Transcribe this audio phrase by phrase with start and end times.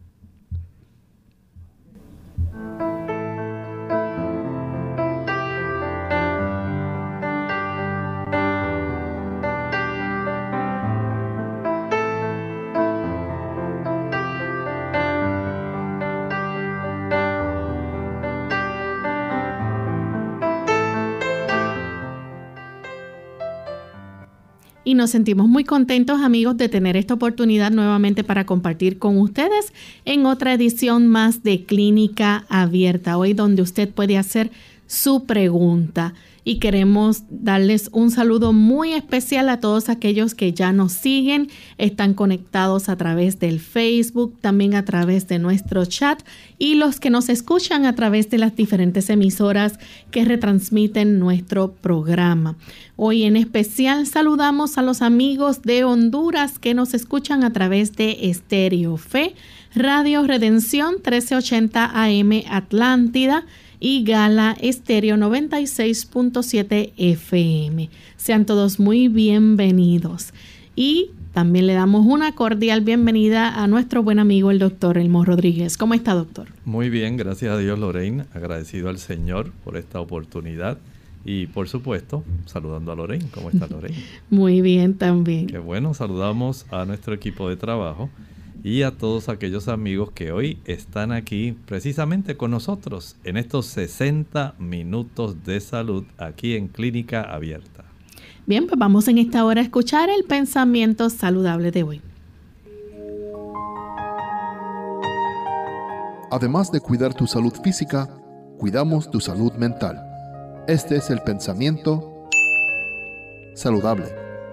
[24.84, 29.74] Y nos sentimos muy contentos amigos de tener esta oportunidad nuevamente para compartir con ustedes
[30.06, 34.52] en otra edición más de Clínica Abierta, hoy donde usted puede hacer
[34.88, 36.14] su pregunta
[36.46, 42.14] y queremos darles un saludo muy especial a todos aquellos que ya nos siguen, están
[42.14, 46.22] conectados a través del Facebook, también a través de nuestro chat
[46.58, 49.80] y los que nos escuchan a través de las diferentes emisoras
[50.12, 52.58] que retransmiten nuestro programa.
[52.96, 58.30] Hoy en especial saludamos a los amigos de Honduras que nos escuchan a través de
[58.30, 59.34] Estéreo Fe,
[59.76, 63.46] Radio Redención 1380 AM Atlántida,
[63.84, 67.90] y Gala Estéreo 96.7 FM.
[68.16, 70.34] Sean todos muy bienvenidos.
[70.74, 75.78] Y también le damos una cordial bienvenida a nuestro buen amigo el doctor Elmo Rodríguez.
[75.78, 76.48] ¿Cómo está, doctor?
[76.64, 78.24] Muy bien, gracias a Dios, Lorraine.
[78.34, 80.78] Agradecido al Señor por esta oportunidad.
[81.26, 83.26] Y por supuesto, saludando a Lorraine.
[83.34, 84.02] ¿Cómo está Lorraine?
[84.30, 85.48] Muy bien también.
[85.48, 88.10] Qué bueno, saludamos a nuestro equipo de trabajo
[88.64, 94.56] y a todos aquellos amigos que hoy están aquí precisamente con nosotros en estos 60
[94.58, 97.84] minutos de salud aquí en Clínica Abierta.
[98.46, 102.02] Bien, pues vamos en esta hora a escuchar el pensamiento saludable de hoy.
[106.32, 108.10] Además de cuidar tu salud física,
[108.58, 110.02] cuidamos tu salud mental.
[110.68, 112.30] Este es el pensamiento
[113.54, 114.06] saludable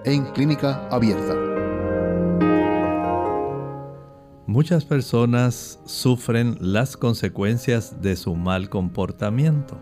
[0.03, 1.70] en clínica abierta.
[4.51, 9.79] Muchas personas sufren las consecuencias de su mal comportamiento.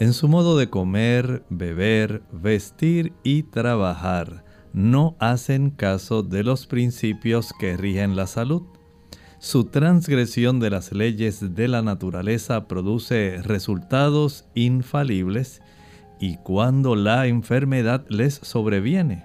[0.00, 7.52] En su modo de comer, beber, vestir y trabajar, no hacen caso de los principios
[7.60, 8.62] que rigen la salud.
[9.38, 15.62] Su transgresión de las leyes de la naturaleza produce resultados infalibles
[16.18, 19.24] y cuando la enfermedad les sobreviene,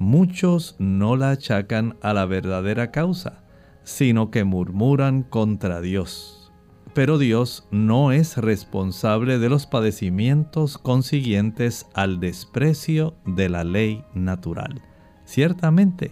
[0.00, 3.44] muchos no la achacan a la verdadera causa,
[3.88, 6.52] sino que murmuran contra Dios.
[6.92, 14.82] Pero Dios no es responsable de los padecimientos consiguientes al desprecio de la ley natural.
[15.24, 16.10] Ciertamente,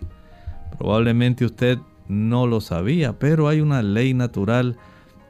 [0.78, 1.78] probablemente usted
[2.08, 4.79] no lo sabía, pero hay una ley natural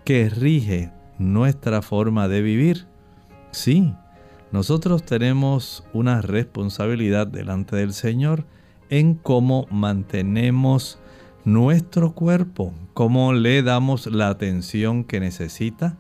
[0.05, 2.87] que rige nuestra forma de vivir.
[3.51, 3.93] Sí,
[4.53, 8.45] nosotros tenemos una responsabilidad delante del Señor
[8.89, 11.01] en cómo mantenemos
[11.47, 15.97] nuestro cuerpo, cómo le damos la atención que necesita,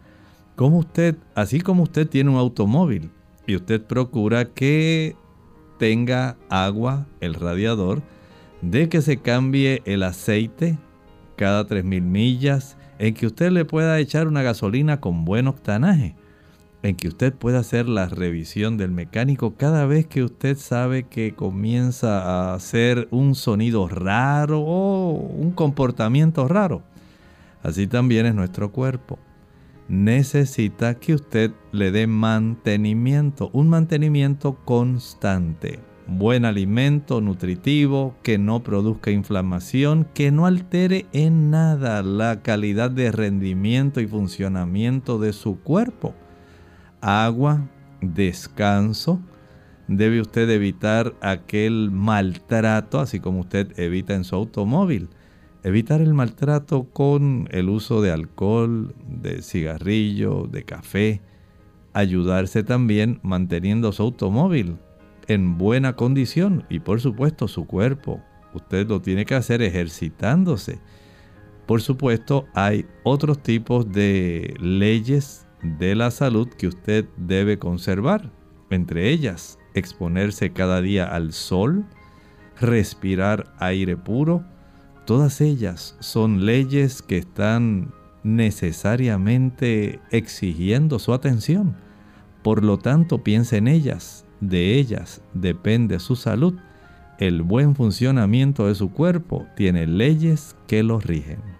[0.57, 3.13] como usted, así como usted tiene un automóvil
[3.47, 5.15] y usted procura que
[5.79, 8.03] tenga agua el radiador,
[8.61, 10.79] de que se cambie el aceite
[11.37, 16.17] cada 3.000 millas, en que usted le pueda echar una gasolina con buen octanaje,
[16.87, 21.35] en que usted pueda hacer la revisión del mecánico cada vez que usted sabe que
[21.35, 26.83] comienza a hacer un sonido raro o un comportamiento raro.
[27.63, 29.19] Así también es nuestro cuerpo.
[29.89, 39.11] Necesita que usted le dé mantenimiento, un mantenimiento constante buen alimento nutritivo, que no produzca
[39.11, 46.15] inflamación, que no altere en nada la calidad de rendimiento y funcionamiento de su cuerpo.
[47.01, 47.69] Agua,
[48.01, 49.21] descanso.
[49.89, 55.09] Debe usted evitar aquel maltrato, así como usted evita en su automóvil.
[55.63, 61.23] Evitar el maltrato con el uso de alcohol, de cigarrillo, de café.
[61.93, 64.77] Ayudarse también manteniendo su automóvil
[65.29, 68.21] en buena condición y por supuesto su cuerpo.
[68.55, 70.79] Usted lo tiene que hacer ejercitándose.
[71.67, 75.46] Por supuesto hay otros tipos de leyes
[75.79, 78.31] de la salud que usted debe conservar.
[78.71, 81.85] Entre ellas, exponerse cada día al sol,
[82.61, 84.45] respirar aire puro.
[85.05, 87.93] Todas ellas son leyes que están
[88.23, 91.77] necesariamente exigiendo su atención.
[92.43, 96.55] Por lo tanto, piense en ellas de ellas depende su salud,
[97.19, 101.56] el buen funcionamiento de su cuerpo tiene leyes que los rigen.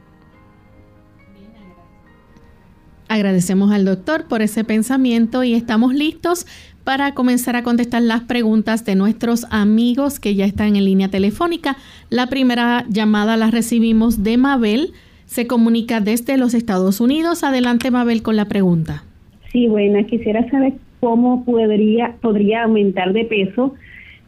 [3.09, 6.47] Agradecemos al doctor por ese pensamiento y estamos listos
[6.83, 11.77] para comenzar a contestar las preguntas de nuestros amigos que ya están en línea telefónica.
[12.11, 14.93] La primera llamada la recibimos de Mabel.
[15.25, 17.45] Se comunica desde los Estados Unidos.
[17.45, 19.05] Adelante, Mabel, con la pregunta.
[19.53, 23.75] Sí, bueno, quisiera saber cómo podría, podría aumentar de peso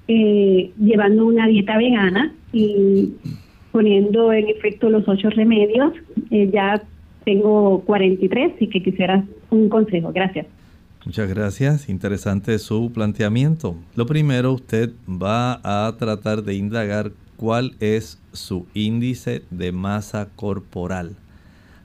[0.08, 3.10] eh, llevando una dieta vegana y
[3.72, 5.92] poniendo en efecto los ocho remedios.
[6.30, 6.82] Eh, ya
[7.28, 10.12] tengo 43 y que quisiera un consejo.
[10.14, 10.46] Gracias.
[11.04, 11.90] Muchas gracias.
[11.90, 13.76] Interesante su planteamiento.
[13.94, 21.16] Lo primero, usted va a tratar de indagar cuál es su índice de masa corporal.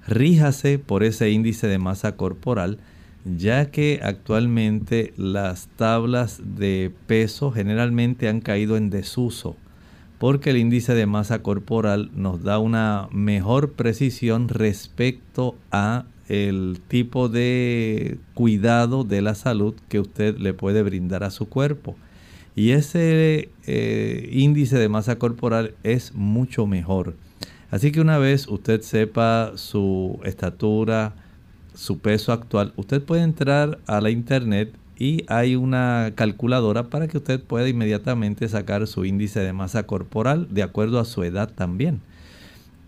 [0.07, 2.77] Ríjase por ese índice de masa corporal
[3.25, 9.55] ya que actualmente las tablas de peso generalmente han caído en desuso,
[10.23, 17.27] porque el índice de masa corporal nos da una mejor precisión respecto a el tipo
[17.27, 21.97] de cuidado de la salud que usted le puede brindar a su cuerpo.
[22.55, 27.15] Y ese eh, índice de masa corporal es mucho mejor.
[27.69, 31.15] Así que una vez usted sepa su estatura,
[31.73, 37.17] su peso actual, usted puede entrar a la internet y hay una calculadora para que
[37.17, 42.01] usted pueda inmediatamente sacar su índice de masa corporal de acuerdo a su edad también.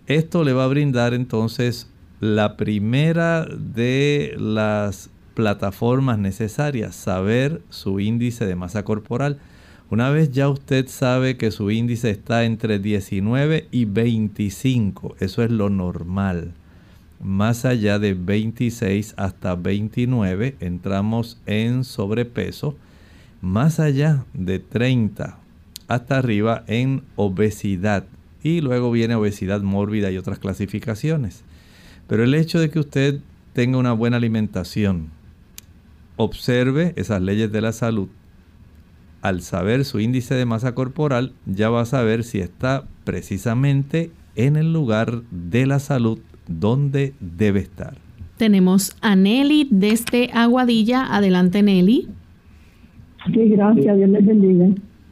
[0.07, 1.87] Esto le va a brindar entonces
[2.19, 9.39] la primera de las plataformas necesarias, saber su índice de masa corporal.
[9.89, 15.51] Una vez ya usted sabe que su índice está entre 19 y 25, eso es
[15.51, 16.53] lo normal
[17.19, 22.77] más allá de 26 hasta 29 entramos en sobrepeso.
[23.41, 25.37] Más allá de 30
[25.87, 28.05] hasta arriba en obesidad.
[28.43, 31.43] Y luego viene obesidad mórbida y otras clasificaciones.
[32.07, 33.19] Pero el hecho de que usted
[33.53, 35.09] tenga una buena alimentación,
[36.17, 38.09] observe esas leyes de la salud,
[39.21, 44.55] al saber su índice de masa corporal, ya va a saber si está precisamente en
[44.55, 47.95] el lugar de la salud donde debe estar.
[48.37, 51.15] Tenemos a Nelly desde Aguadilla.
[51.15, 52.07] Adelante, Nelly.
[53.33, 53.97] Sí, gracias.
[53.97, 54.67] Dios les bendiga.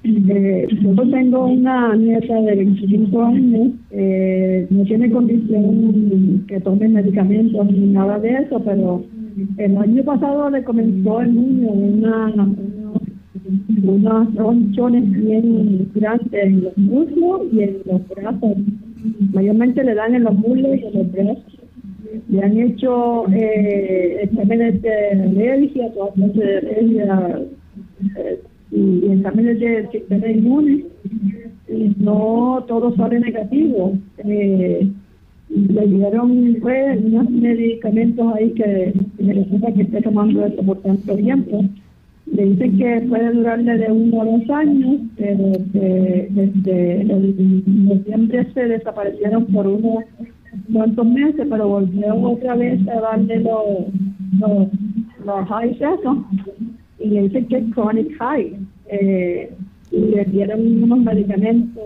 [0.05, 7.71] Eh, yo tengo una nieta de 25 años, eh, no tiene condición que tome medicamentos
[7.71, 9.05] ni nada de eso, pero
[9.57, 12.33] el año pasado le comenzó el niño una,
[13.83, 18.57] unas ronchones bien grandes en los muslos y en los brazos.
[19.33, 21.59] Mayormente le dan en los muslos y en los brazos.
[22.29, 27.41] Le han hecho eh, exámenes de alergia, de alergia
[28.17, 28.39] eh,
[28.71, 30.27] y, exámenes de sistema.
[31.69, 33.93] Y no todo sale negativo.
[34.19, 34.87] Eh,
[35.49, 41.15] le dieron pues, unos medicamentos ahí que me resulta que esté tomando esto por tanto
[41.15, 41.63] tiempo.
[42.25, 48.67] Le dicen que puede durarle de uno a dos años, pero desde el noviembre se
[48.67, 50.03] desaparecieron por unos
[50.71, 53.63] cuantos meses, pero volvieron otra vez a darle los,
[54.39, 54.67] los,
[55.25, 55.79] los highs
[56.99, 58.57] y le dicen que es chronic high.
[58.87, 59.53] Eh,
[59.91, 61.83] y le dieron unos medicamentos,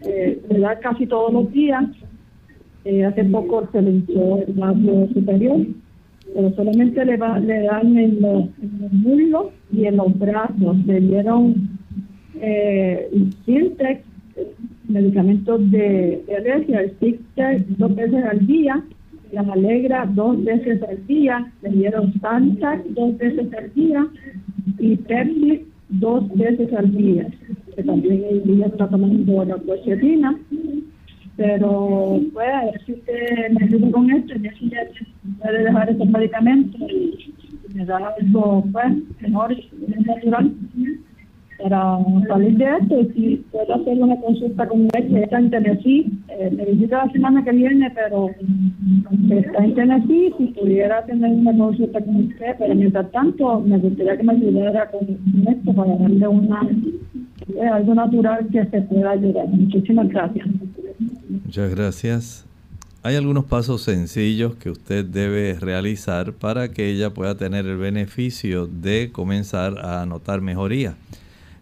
[0.00, 1.84] eh, le da casi todos los días,
[2.84, 5.60] eh, hace poco se le hinchó el vaso superior,
[6.34, 8.44] pero solamente le, va, le dan en los,
[8.92, 10.76] muslos y en los brazos.
[10.86, 11.78] Le dieron
[12.40, 13.08] eh,
[13.44, 14.02] Sintex,
[14.88, 18.82] medicamentos de, alergia, el Sintex dos veces al día,
[19.32, 24.06] la Alegra dos veces al día, le dieron Santac dos veces al día
[24.78, 27.26] y Pepsi dos veces al día.
[27.74, 30.38] Que también el día está tomando la cochetina
[31.42, 34.86] pero pues a ver si usted me ayuda con esto y así ya
[35.42, 37.34] puede dejar esos medicamentos y
[37.74, 38.86] me da algo pues
[39.20, 39.56] mejor
[40.06, 40.52] natural.
[41.60, 45.50] Para salir de esto y si puedo hacer una consulta con él que está en
[45.50, 48.30] Tennessee eh, me visita la semana que viene pero
[49.30, 54.16] está en Tennessee si pudiera tener una consulta con usted pero mientras tanto me gustaría
[54.16, 55.06] que me ayudara con
[55.48, 56.68] esto para darle una
[57.48, 60.46] eh, algo natural que se pueda ayudar muchísimas gracias
[61.44, 62.44] Muchas gracias.
[63.02, 68.66] Hay algunos pasos sencillos que usted debe realizar para que ella pueda tener el beneficio
[68.66, 70.94] de comenzar a notar mejoría.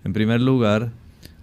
[0.04, 0.90] En primer lugar,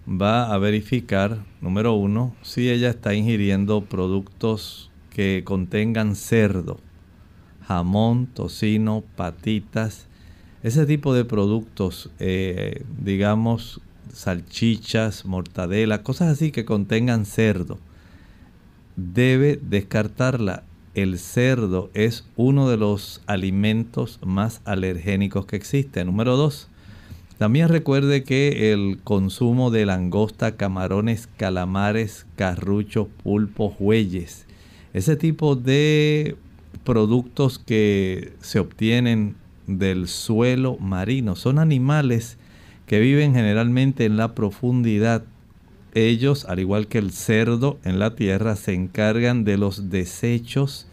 [0.08, 6.78] va a verificar, número uno, si ella está ingiriendo productos que contengan cerdo,
[7.66, 10.06] jamón, tocino, patitas,
[10.62, 13.80] ese tipo de productos, eh, digamos,
[14.12, 17.78] salchichas, mortadela, cosas así que contengan cerdo
[18.98, 20.64] debe descartarla.
[20.94, 26.04] El cerdo es uno de los alimentos más alergénicos que existe.
[26.04, 26.68] Número dos,
[27.38, 34.46] también recuerde que el consumo de langosta, camarones, calamares, carruchos, pulpos, huelles,
[34.92, 36.36] ese tipo de
[36.82, 39.36] productos que se obtienen
[39.68, 42.37] del suelo marino, son animales
[42.88, 45.22] que viven generalmente en la profundidad
[45.94, 50.86] ellos, al igual que el cerdo en la tierra, se encargan de los desechos,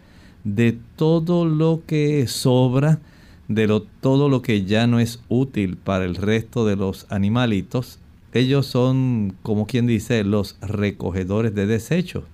[0.44, 3.00] de todo lo que sobra,
[3.48, 7.98] de lo, todo lo que ya no es útil para el resto de los animalitos.
[8.32, 12.24] Ellos son, como quien dice, los recogedores de desechos.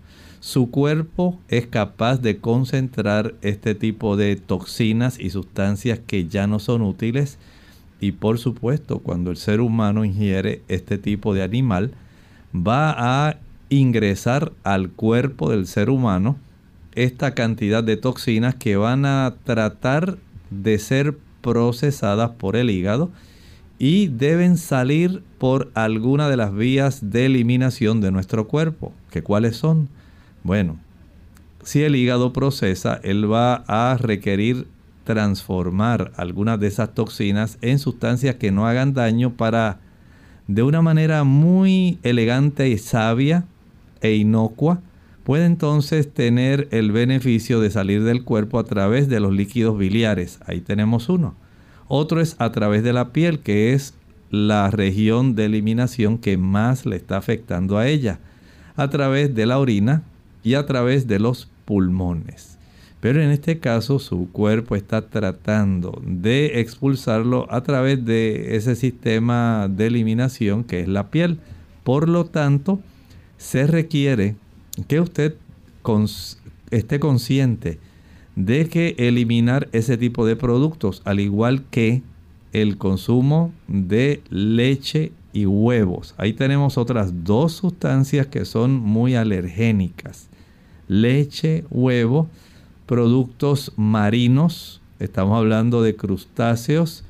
[0.41, 6.59] Su cuerpo es capaz de concentrar este tipo de toxinas y sustancias que ya no
[6.59, 7.39] son útiles.
[8.03, 11.93] Y por supuesto, cuando el ser humano ingiere este tipo de animal,
[12.53, 13.37] va a
[13.69, 16.37] ingresar al cuerpo del ser humano
[16.97, 20.19] esta cantidad de toxinas que van a tratar
[20.51, 23.13] de ser procesadas por el hígado
[23.79, 28.93] y deben salir por alguna de las vías de eliminación de nuestro cuerpo.
[29.13, 29.89] ¿Que cuáles son?
[30.43, 30.77] Bueno,
[31.63, 34.67] si el hígado procesa, él va a requerir
[35.05, 39.81] transformar algunas de esas toxinas en sustancias que no hagan daño para
[40.49, 43.45] de una manera muy elegante y sabia
[44.01, 44.81] e inocua,
[45.25, 50.41] puede entonces tener el beneficio de salir del cuerpo a través de los líquidos biliares.
[50.47, 51.35] Ahí tenemos uno.
[51.89, 53.95] Otro es a través de la piel, que es
[54.31, 58.19] la región de eliminación que más le está afectando a ella.
[58.77, 60.03] A través de la orina
[60.43, 62.59] y a través de los pulmones.
[63.03, 69.67] Pero en este caso su cuerpo está tratando de expulsarlo a través de ese sistema
[69.69, 71.41] de eliminación que es la piel.
[71.83, 72.79] Por lo tanto,
[73.39, 74.37] se requiere
[74.87, 75.35] que usted
[76.71, 77.81] esté consciente
[78.37, 82.03] de que eliminar ese tipo de productos, al igual que
[82.53, 86.15] el consumo de leche y huevos.
[86.19, 90.29] Ahí tenemos otras dos sustancias que son muy alergénicas.
[90.87, 92.29] Leche, huevo,
[92.87, 97.05] productos marinos, estamos hablando de crustáceos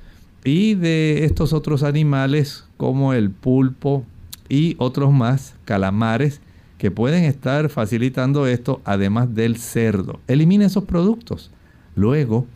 [0.44, 4.04] y de estos otros animales como el pulpo
[4.48, 6.40] y otros más, calamares,
[6.78, 10.18] que pueden estar facilitando esto, además del cerdo.
[10.26, 11.52] Elimine esos productos.
[11.94, 12.46] Luego,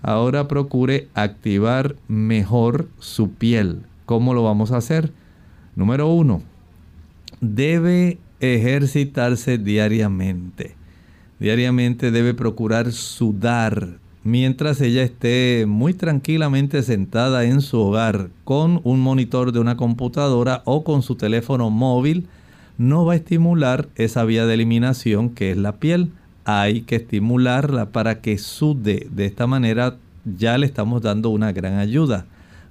[0.00, 3.82] ahora procure activar mejor su piel.
[4.06, 5.12] ¿Cómo lo vamos a hacer?
[5.76, 6.42] Número uno,
[7.40, 10.76] debe ejercitarse diariamente.
[11.44, 19.02] Diariamente debe procurar sudar mientras ella esté muy tranquilamente sentada en su hogar con un
[19.02, 22.28] monitor de una computadora o con su teléfono móvil
[22.78, 26.12] no va a estimular esa vía de eliminación que es la piel.
[26.46, 29.06] Hay que estimularla para que sude.
[29.10, 32.24] De esta manera ya le estamos dando una gran ayuda.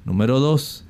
[0.03, 0.83] Número 2.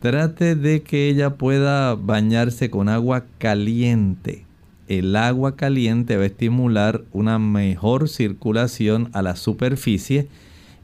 [0.00, 4.49] Trate de que ella pueda bañarse con agua caliente.
[4.90, 10.26] El agua caliente va a estimular una mejor circulación a la superficie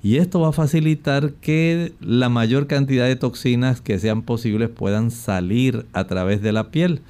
[0.00, 5.10] y esto va a facilitar que la mayor cantidad de toxinas que sean posibles puedan
[5.10, 7.00] salir a través de la piel.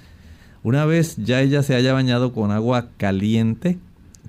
[0.62, 3.76] Una vez ya ella se haya bañado con agua caliente,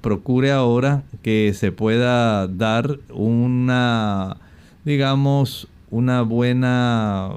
[0.01, 4.35] procure ahora que se pueda dar una,
[4.83, 7.29] digamos, una buena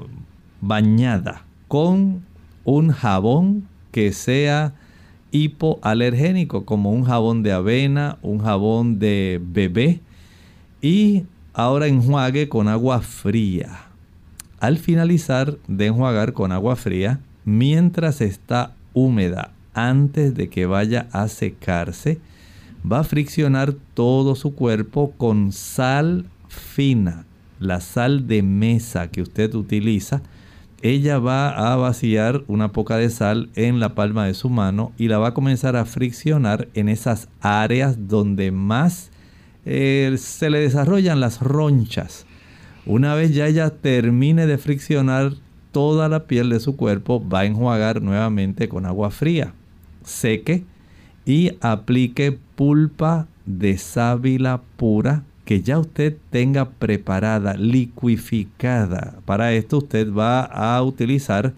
[0.59, 2.21] bañada con
[2.65, 4.73] un jabón que sea
[5.31, 10.01] hipoalergénico, como un jabón de avena, un jabón de bebé.
[10.81, 11.23] Y
[11.53, 13.85] ahora enjuague con agua fría.
[14.59, 21.27] Al finalizar de enjuagar con agua fría, mientras está húmeda antes de que vaya a
[21.27, 22.19] secarse,
[22.89, 27.25] va a friccionar todo su cuerpo con sal fina,
[27.59, 30.21] la sal de mesa que usted utiliza.
[30.83, 35.09] Ella va a vaciar una poca de sal en la palma de su mano y
[35.09, 39.11] la va a comenzar a friccionar en esas áreas donde más
[39.65, 42.25] eh, se le desarrollan las ronchas.
[42.87, 45.33] Una vez ya ella termine de friccionar
[45.71, 49.53] toda la piel de su cuerpo, va a enjuagar nuevamente con agua fría.
[50.03, 50.63] Seque
[51.25, 59.15] y aplique pulpa de sábila pura que ya usted tenga preparada, liquificada.
[59.25, 61.51] Para esto usted va a utilizar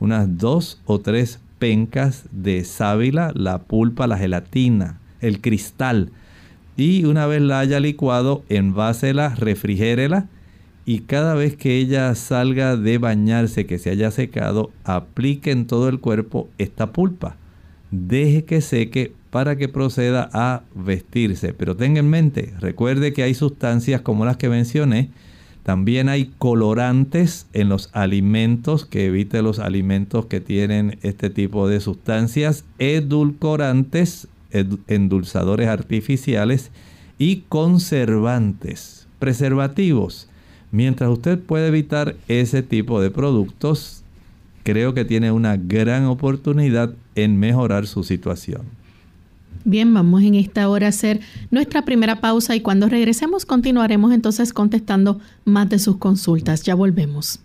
[0.00, 6.10] unas dos o tres pencas de sábila, la pulpa, la gelatina, el cristal.
[6.76, 10.26] Y una vez la haya licuado, envásela, refrigérela
[10.84, 15.88] y cada vez que ella salga de bañarse, que se haya secado, aplique en todo
[15.88, 17.36] el cuerpo esta pulpa.
[17.90, 21.52] Deje que seque para que proceda a vestirse.
[21.52, 25.10] Pero tenga en mente, recuerde que hay sustancias como las que mencioné.
[25.62, 31.80] También hay colorantes en los alimentos, que evite los alimentos que tienen este tipo de
[31.80, 34.28] sustancias, edulcorantes,
[34.86, 36.70] endulzadores artificiales
[37.18, 40.28] y conservantes, preservativos
[40.70, 44.04] Mientras usted puede evitar ese tipo de productos,
[44.68, 48.66] creo que tiene una gran oportunidad en mejorar su situación.
[49.64, 54.52] Bien, vamos en esta hora a hacer nuestra primera pausa y cuando regresemos continuaremos entonces
[54.52, 56.64] contestando más de sus consultas.
[56.64, 57.40] Ya volvemos.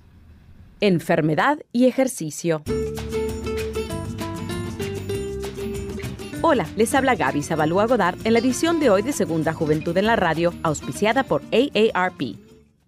[0.81, 2.61] Enfermedad y ejercicio.
[6.41, 10.07] Hola, les habla Gaby Zabalúa Godard en la edición de hoy de Segunda Juventud en
[10.07, 12.35] la Radio, auspiciada por AARP.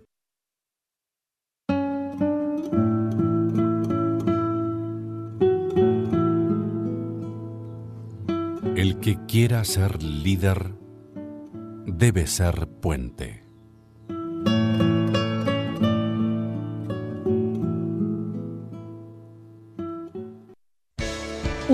[8.78, 10.74] El que quiera ser líder
[11.86, 13.49] debe ser puente.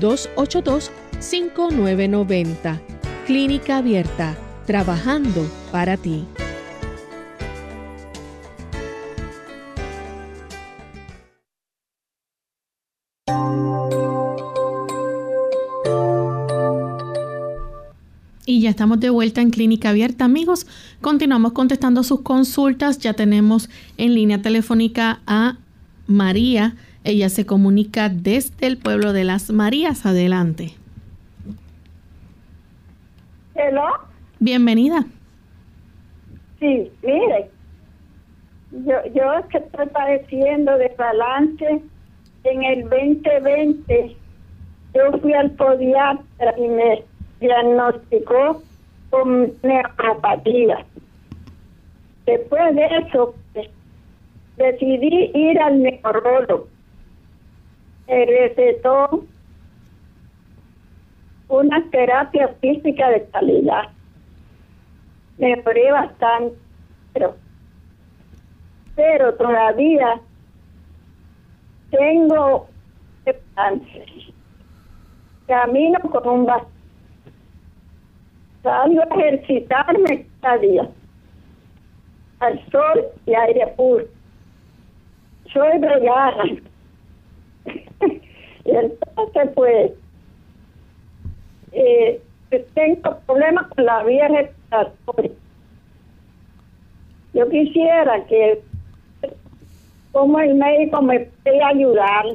[0.00, 2.80] 787-282-5990.
[3.26, 6.24] Clínica Abierta, trabajando para ti.
[18.44, 20.66] Y ya estamos de vuelta en Clínica Abierta, amigos.
[21.00, 22.98] Continuamos contestando sus consultas.
[22.98, 25.58] Ya tenemos en línea telefónica a
[26.06, 26.76] María.
[27.04, 30.06] Ella se comunica desde el pueblo de las Marías.
[30.06, 30.74] Adelante.
[33.54, 33.88] ¿Hello?
[34.38, 35.04] Bienvenida.
[36.60, 37.50] Sí, mire,
[38.70, 41.82] yo, yo es que estoy padeciendo de balance.
[42.44, 44.16] En el 2020
[44.94, 47.04] yo fui al podiatra y me
[47.40, 48.62] diagnosticó
[49.10, 50.84] con neuropatía.
[52.26, 53.34] Después de eso,
[54.56, 56.71] decidí ir al neurólogo.
[58.12, 59.24] Me recetó
[61.48, 63.88] una terapia física de calidad.
[65.38, 66.54] Mejoré bastante,
[67.14, 67.34] pero,
[68.94, 70.20] pero todavía
[71.90, 72.68] tengo
[73.54, 74.06] cáncer.
[75.46, 76.70] Camino con un bastón
[78.62, 80.88] salgo a ejercitarme cada día
[82.40, 84.04] al sol y aire puro.
[85.50, 86.71] Soy vegana.
[88.80, 89.92] Entonces, pues,
[91.72, 92.22] eh,
[92.74, 95.30] tengo problemas con la vía respiratoria.
[97.34, 98.62] Yo quisiera que,
[100.12, 102.26] como el médico me puede ayudar,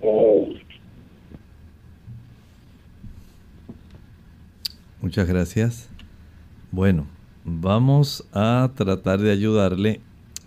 [0.00, 0.62] eh,
[5.00, 5.88] Muchas gracias.
[6.72, 7.06] Bueno,
[7.44, 10.00] vamos a tratar de ayudarle.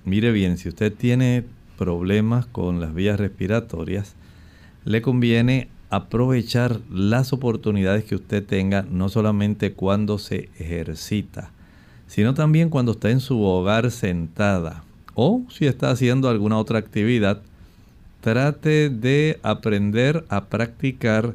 [0.03, 1.45] Mire bien, si usted tiene
[1.81, 4.13] problemas con las vías respiratorias,
[4.85, 11.49] le conviene aprovechar las oportunidades que usted tenga, no solamente cuando se ejercita,
[12.05, 14.83] sino también cuando está en su hogar sentada
[15.15, 17.41] o si está haciendo alguna otra actividad.
[18.21, 21.33] Trate de aprender a practicar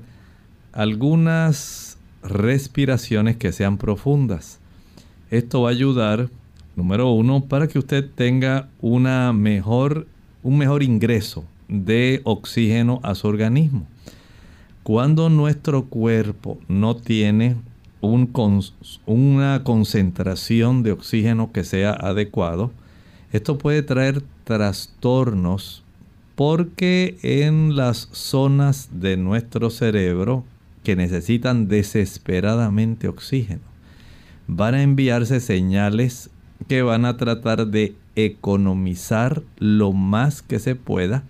[0.72, 4.60] algunas respiraciones que sean profundas.
[5.32, 6.28] Esto va a ayudar,
[6.76, 10.06] número uno, para que usted tenga una mejor,
[10.46, 13.84] un mejor ingreso de oxígeno a su organismo.
[14.84, 17.56] Cuando nuestro cuerpo no tiene
[18.00, 18.30] un,
[19.06, 22.70] una concentración de oxígeno que sea adecuado,
[23.32, 25.82] esto puede traer trastornos
[26.36, 30.44] porque en las zonas de nuestro cerebro
[30.84, 33.62] que necesitan desesperadamente oxígeno.
[34.46, 36.30] Van a enviarse señales
[36.68, 41.24] que van a tratar de economizar lo más que se pueda,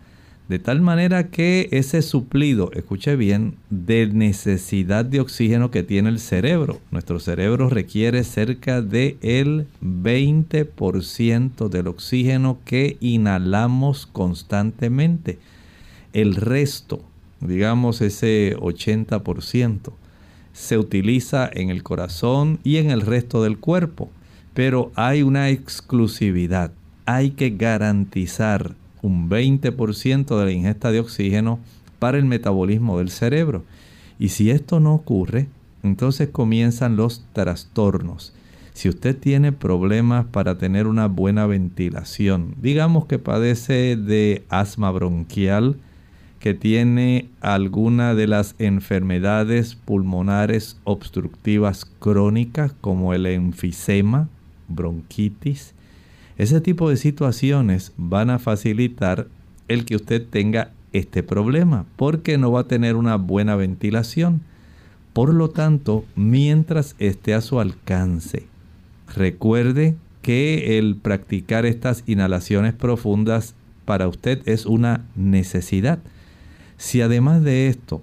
[0.49, 6.21] de tal manera que ese suplido, escuche bien, de necesidad de oxígeno que tiene el
[6.21, 6.79] cerebro.
[6.93, 15.41] Nuestro cerebro requiere cerca del el 20% del oxígeno que inhalamos constantemente.
[16.13, 17.03] El resto,
[17.41, 19.93] digamos ese 80%,
[20.53, 24.11] se utiliza en el corazón y en el resto del cuerpo.
[24.57, 26.73] Pero hay una exclusividad.
[27.05, 31.59] Hay que garantizar un 20% de la ingesta de oxígeno
[31.99, 33.65] para el metabolismo del cerebro.
[34.19, 35.49] Y si esto no ocurre,
[35.83, 38.33] entonces comienzan los trastornos.
[38.73, 45.77] Si usted tiene problemas para tener una buena ventilación, digamos que padece de asma bronquial,
[46.41, 54.31] que tiene alguna de las enfermedades pulmonares obstructivas crónicas como el enfisema,
[54.69, 55.75] bronquitis,
[56.39, 59.27] Ese tipo de situaciones van a facilitar
[59.69, 64.43] el que usted tenga este problema, porque no va a tener una buena ventilación.
[65.13, 68.45] Por lo tanto, mientras esté a su alcance,
[69.15, 73.55] recuerde que el practicar estas inhalaciones profundas
[73.87, 76.01] para usted es una necesidad.
[76.77, 78.03] Si además de esto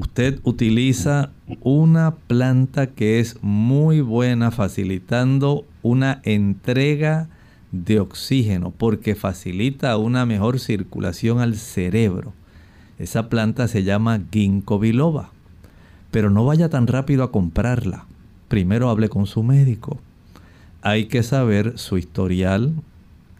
[0.00, 7.28] usted utiliza una planta que es muy buena facilitando una entrega
[7.70, 12.32] de oxígeno porque facilita una mejor circulación al cerebro.
[12.98, 15.32] Esa planta se llama ginkgo biloba.
[16.10, 18.06] Pero no vaya tan rápido a comprarla.
[18.48, 20.00] Primero hable con su médico.
[20.80, 22.72] Hay que saber su historial,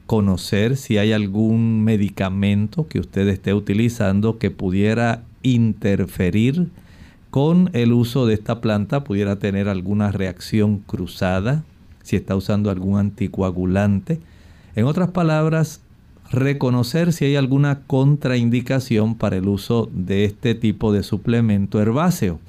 [0.06, 6.68] conocer si hay algún medicamento que usted esté utilizando que pudiera interferir
[7.30, 11.64] con el uso de esta planta, pudiera tener alguna reacción cruzada,
[12.02, 14.20] si está usando algún anticoagulante.
[14.74, 15.80] En otras palabras,
[16.30, 22.40] reconocer si hay alguna contraindicación para el uso de este tipo de suplemento herbáceo.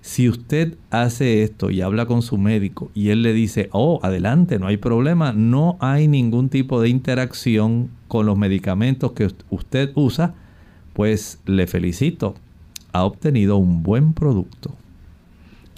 [0.00, 4.60] Si usted hace esto y habla con su médico y él le dice, oh, adelante,
[4.60, 10.34] no hay problema, no hay ningún tipo de interacción con los medicamentos que usted usa,
[10.96, 12.34] pues le felicito,
[12.94, 14.70] ha obtenido un buen producto.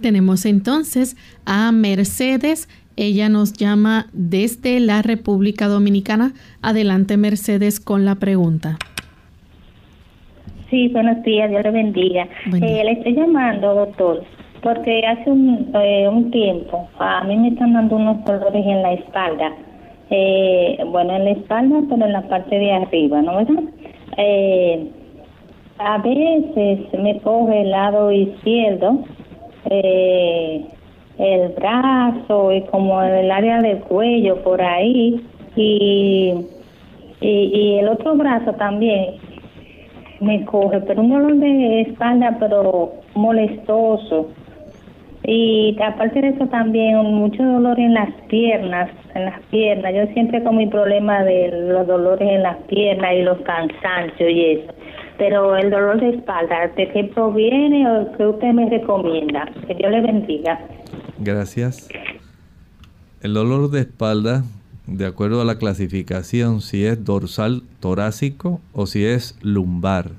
[0.01, 2.69] Tenemos entonces a Mercedes.
[2.97, 6.35] Ella nos llama desde la República Dominicana.
[6.63, 8.79] Adelante, Mercedes, con la pregunta.
[10.71, 12.29] Sí, buenos días, Dios le bendiga.
[12.55, 14.23] Eh, le estoy llamando, doctor,
[14.63, 18.93] porque hace un, eh, un tiempo a mí me están dando unos dolores en la
[18.93, 19.53] espalda.
[20.11, 23.65] Eh, bueno, en la espalda, pero en la parte de arriba, ¿no verdad?
[24.17, 24.93] Eh,
[25.79, 28.99] a veces me coge el lado izquierdo,
[29.71, 30.64] eh,
[31.19, 35.21] el brazo y como el área del cuello por ahí
[35.57, 36.35] y,
[37.21, 39.17] y, y el otro brazo también
[40.21, 44.29] me coge, pero un dolor de espalda, pero molestoso.
[45.25, 49.93] Y aparte de eso también mucho dolor en las piernas, en las piernas.
[49.95, 54.45] Yo siempre con mi problema de los dolores en las piernas y los cansancios y
[54.45, 54.73] eso.
[55.19, 59.51] Pero el dolor de espalda, ¿de qué proviene o qué usted me recomienda?
[59.67, 60.61] Que Dios le bendiga.
[61.19, 61.89] Gracias.
[63.21, 64.45] El dolor de espalda
[64.89, 70.13] de acuerdo a la clasificación, si es dorsal torácico o si es lumbar.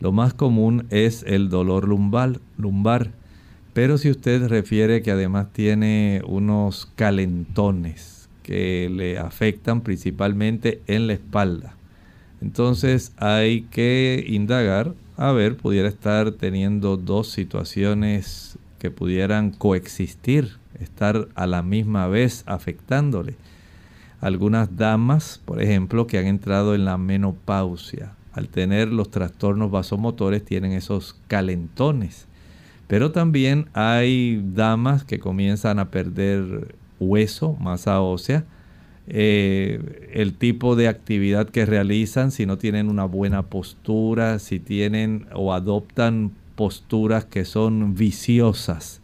[0.00, 3.10] Lo más común es el dolor lumbar, lumbar.
[3.72, 11.12] Pero si usted refiere que además tiene unos calentones que le afectan principalmente en la
[11.12, 11.76] espalda,
[12.42, 21.28] entonces hay que indagar, a ver, pudiera estar teniendo dos situaciones que pudieran coexistir, estar
[21.34, 23.36] a la misma vez afectándole
[24.22, 30.44] algunas damas, por ejemplo, que han entrado en la menopausia, al tener los trastornos vasomotores,
[30.44, 32.28] tienen esos calentones.
[32.86, 38.44] Pero también hay damas que comienzan a perder hueso, masa ósea,
[39.14, 45.26] eh, el tipo de actividad que realizan, si no tienen una buena postura, si tienen
[45.34, 49.02] o adoptan posturas que son viciosas,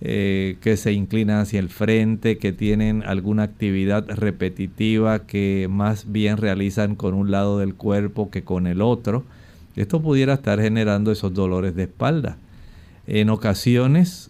[0.00, 6.36] eh, que se inclinan hacia el frente, que tienen alguna actividad repetitiva que más bien
[6.36, 9.24] realizan con un lado del cuerpo que con el otro.
[9.76, 12.36] Esto pudiera estar generando esos dolores de espalda.
[13.06, 14.29] En ocasiones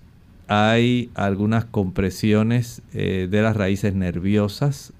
[0.50, 4.92] hay algunas compresiones eh, de las raíces nerviosas,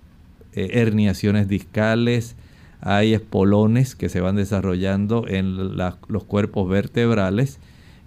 [0.53, 2.37] eh, herniaciones discales,
[2.81, 7.59] hay espolones que se van desarrollando en los cuerpos vertebrales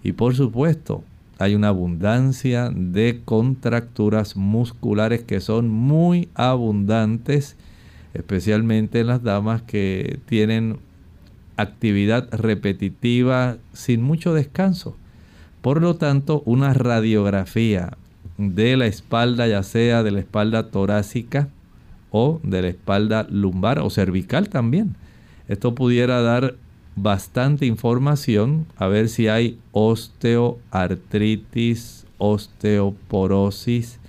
[0.02, 1.04] y por supuesto
[1.38, 7.56] hay una abundancia de contracturas musculares que son muy abundantes,
[8.14, 10.78] especialmente en las damas que tienen
[11.58, 14.96] actividad repetitiva sin mucho descanso.
[15.64, 17.96] Por lo tanto, una radiografía
[18.36, 21.48] de la espalda, ya sea de la espalda torácica
[22.10, 24.94] o de la espalda lumbar o cervical también.
[25.48, 26.56] Esto pudiera dar
[26.96, 34.00] bastante información a ver si hay osteoartritis, osteoporosis,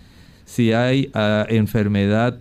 [0.44, 2.38] si hay ah, enfermedad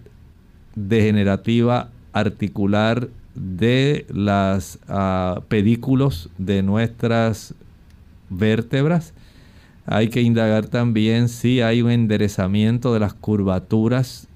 [0.75, 7.55] degenerativa articular de las uh, pedículos de nuestras
[8.37, 9.15] vértebras.
[9.87, 14.29] Hay que indagar también si hay un enderezamiento de las curvaturas,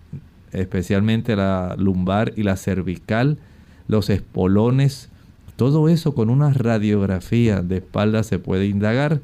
[0.53, 3.39] especialmente la lumbar y la cervical,
[3.87, 5.09] los espolones,
[5.57, 9.21] todo eso con una radiografía de espalda se puede indagar.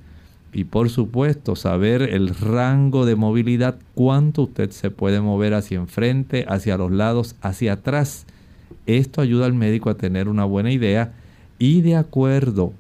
[0.53, 6.45] y por supuesto saber el rango de movilidad, cuánto usted se puede mover hacia enfrente,
[6.49, 8.25] hacia los lados, hacia atrás.
[8.87, 11.13] Esto ayuda al médico a tener una buena idea
[11.59, 12.73] y de acuerdo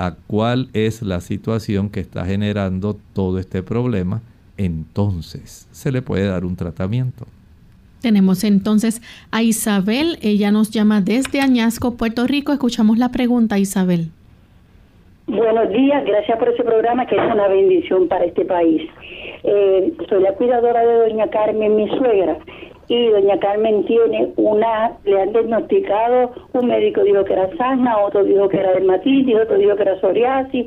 [0.00, 4.22] a cuál es la situación que está generando todo este problema,
[4.56, 7.26] entonces se le puede dar un tratamiento.
[8.00, 12.50] Tenemos entonces a Isabel, ella nos llama desde Añasco, Puerto Rico.
[12.50, 14.08] Escuchamos la pregunta, Isabel.
[15.26, 18.88] Buenos días, gracias por ese programa que es una bendición para este país.
[19.44, 22.38] Eh, soy la cuidadora de doña Carmen, mi suegra,
[22.90, 28.24] y doña Carmen tiene una, le han diagnosticado, un médico dijo que era sana, otro
[28.24, 30.66] dijo que era dermatitis, otro dijo que era psoriasis,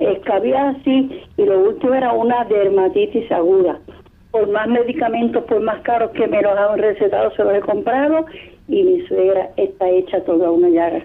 [0.00, 3.78] escabiasis, y lo último era una dermatitis aguda.
[4.32, 8.26] Por más medicamentos, por más caros que me los han recetado, se los he comprado,
[8.66, 11.04] y mi suegra está hecha toda una llaga.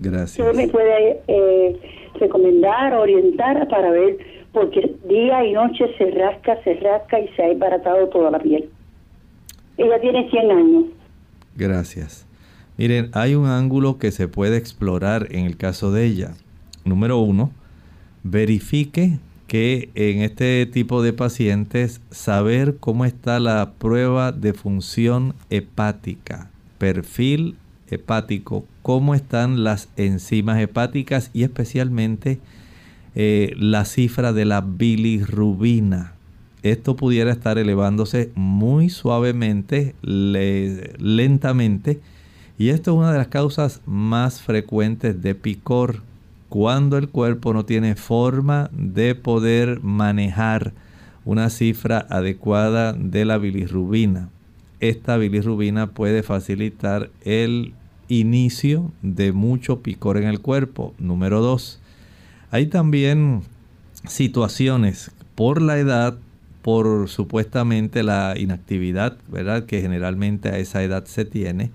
[0.00, 0.44] Gracias.
[0.44, 1.76] ¿Usted me puede eh,
[2.18, 4.16] recomendar, orientar para ver?
[4.50, 8.68] Porque día y noche se rasca, se rasca y se ha embaratado toda la piel.
[9.76, 10.84] Ella tiene 100 años.
[11.56, 12.26] Gracias.
[12.76, 16.34] Miren, hay un ángulo que se puede explorar en el caso de ella.
[16.84, 17.52] Número uno,
[18.22, 26.50] verifique que en este tipo de pacientes saber cómo está la prueba de función hepática,
[26.78, 27.56] perfil
[27.88, 32.40] hepático, cómo están las enzimas hepáticas y especialmente
[33.14, 36.13] eh, la cifra de la bilirrubina
[36.64, 42.00] esto pudiera estar elevándose muy suavemente, lentamente,
[42.58, 46.00] y esto es una de las causas más frecuentes de picor,
[46.48, 50.72] cuando el cuerpo no tiene forma de poder manejar
[51.26, 54.30] una cifra adecuada de la bilirrubina.
[54.80, 57.74] Esta bilirrubina puede facilitar el
[58.08, 60.94] inicio de mucho picor en el cuerpo.
[60.98, 61.80] Número 2.
[62.50, 63.42] Hay también
[64.06, 66.16] situaciones por la edad
[66.64, 69.66] por supuestamente la inactividad, ¿verdad?
[69.66, 71.70] Que generalmente a esa edad se tiene.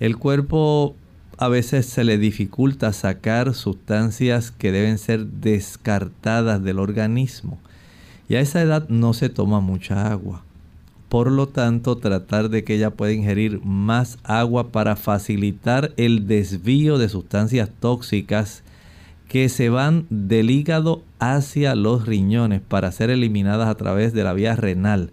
[0.00, 0.96] El cuerpo
[1.36, 7.58] a veces se le dificulta sacar sustancias que deben ser descartadas del organismo.
[8.26, 10.42] Y a esa edad no se toma mucha agua.
[11.10, 16.96] Por lo tanto, tratar de que ella pueda ingerir más agua para facilitar el desvío
[16.96, 18.63] de sustancias tóxicas
[19.34, 24.32] que se van del hígado hacia los riñones para ser eliminadas a través de la
[24.32, 25.10] vía renal.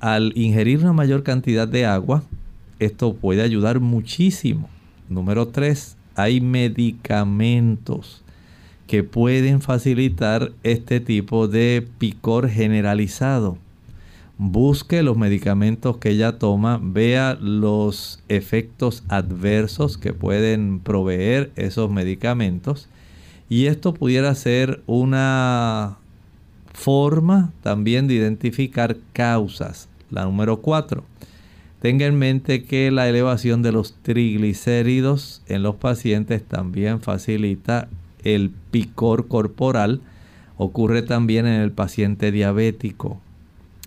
[0.00, 2.24] Al ingerir una mayor cantidad de agua,
[2.80, 4.68] esto puede ayudar muchísimo.
[5.08, 8.24] Número 3, hay medicamentos
[8.88, 13.58] que pueden facilitar este tipo de picor generalizado.
[14.38, 22.88] Busque los medicamentos que ella toma, vea los efectos adversos que pueden proveer esos medicamentos
[23.48, 25.98] y esto pudiera ser una
[26.72, 29.88] forma también de identificar causas.
[30.10, 31.04] La número 4.
[31.80, 37.88] Tenga en mente que la elevación de los triglicéridos en los pacientes también facilita
[38.24, 40.00] el picor corporal.
[40.56, 43.20] Ocurre también en el paciente diabético.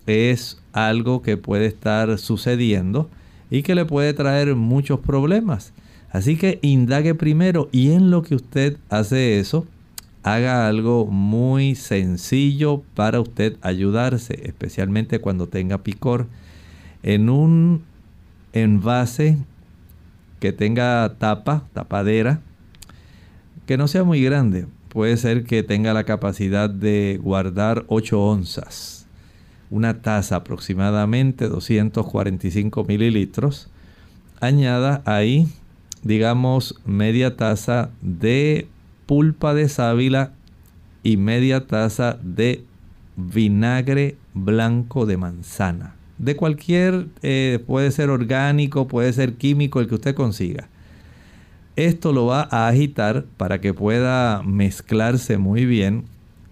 [0.08, 3.10] Es algo que puede estar sucediendo
[3.52, 5.74] y que le puede traer muchos problemas.
[6.12, 9.68] Así que indague primero y en lo que usted hace eso,
[10.24, 16.28] haga algo muy sencillo para usted ayudarse, especialmente cuando tenga picor.
[17.04, 17.84] En un
[18.54, 19.38] envase
[20.40, 22.42] que tenga tapa, tapadera,
[23.66, 24.66] que no sea muy grande.
[24.90, 29.06] Puede ser que tenga la capacidad de guardar 8 onzas.
[29.70, 33.70] Una taza aproximadamente 245 mililitros.
[34.42, 35.48] Añada ahí
[36.04, 38.68] digamos, media taza de
[39.06, 40.32] pulpa de sábila
[41.04, 42.64] y media taza de
[43.16, 45.96] vinagre blanco de manzana.
[46.18, 50.68] De cualquier, eh, puede ser orgánico, puede ser químico, el que usted consiga.
[51.76, 56.04] Esto lo va a agitar para que pueda mezclarse muy bien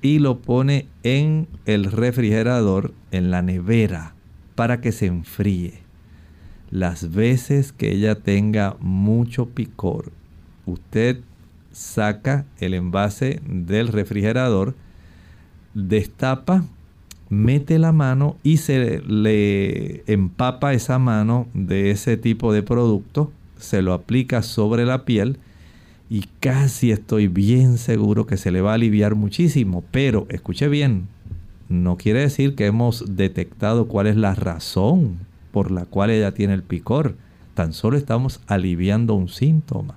[0.02, 4.14] y lo pone en el refrigerador, en la nevera,
[4.56, 5.87] para que se enfríe
[6.70, 10.12] las veces que ella tenga mucho picor,
[10.66, 11.20] usted
[11.72, 14.76] saca el envase del refrigerador,
[15.74, 16.64] destapa,
[17.30, 23.82] mete la mano y se le empapa esa mano de ese tipo de producto, se
[23.82, 25.38] lo aplica sobre la piel
[26.10, 29.84] y casi estoy bien seguro que se le va a aliviar muchísimo.
[29.92, 31.08] Pero escuche bien,
[31.70, 35.20] no quiere decir que hemos detectado cuál es la razón
[35.58, 37.16] por la cual ella tiene el picor.
[37.56, 39.96] Tan solo estamos aliviando un síntoma.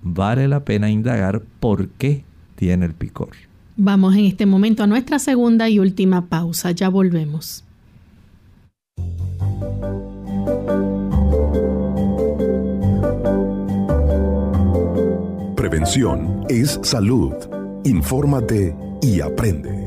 [0.00, 2.22] Vale la pena indagar por qué
[2.54, 3.30] tiene el picor.
[3.76, 6.70] Vamos en este momento a nuestra segunda y última pausa.
[6.70, 7.64] Ya volvemos.
[15.56, 17.32] Prevención es salud.
[17.82, 19.84] Infórmate y aprende.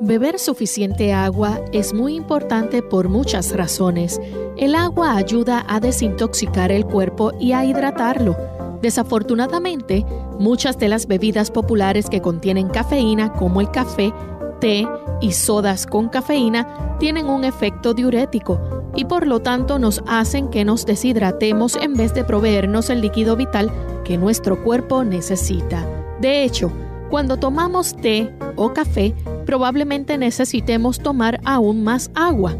[0.00, 4.20] Beber suficiente agua es muy importante por muchas razones.
[4.56, 8.36] El agua ayuda a desintoxicar el cuerpo y a hidratarlo.
[8.80, 10.06] Desafortunadamente,
[10.38, 14.14] muchas de las bebidas populares que contienen cafeína, como el café,
[14.60, 14.86] té
[15.20, 18.60] y sodas con cafeína, tienen un efecto diurético
[18.94, 23.34] y por lo tanto nos hacen que nos deshidratemos en vez de proveernos el líquido
[23.34, 23.72] vital
[24.04, 25.84] que nuestro cuerpo necesita.
[26.20, 26.70] De hecho,
[27.10, 29.14] cuando tomamos té o café,
[29.46, 32.56] probablemente necesitemos tomar aún más agua.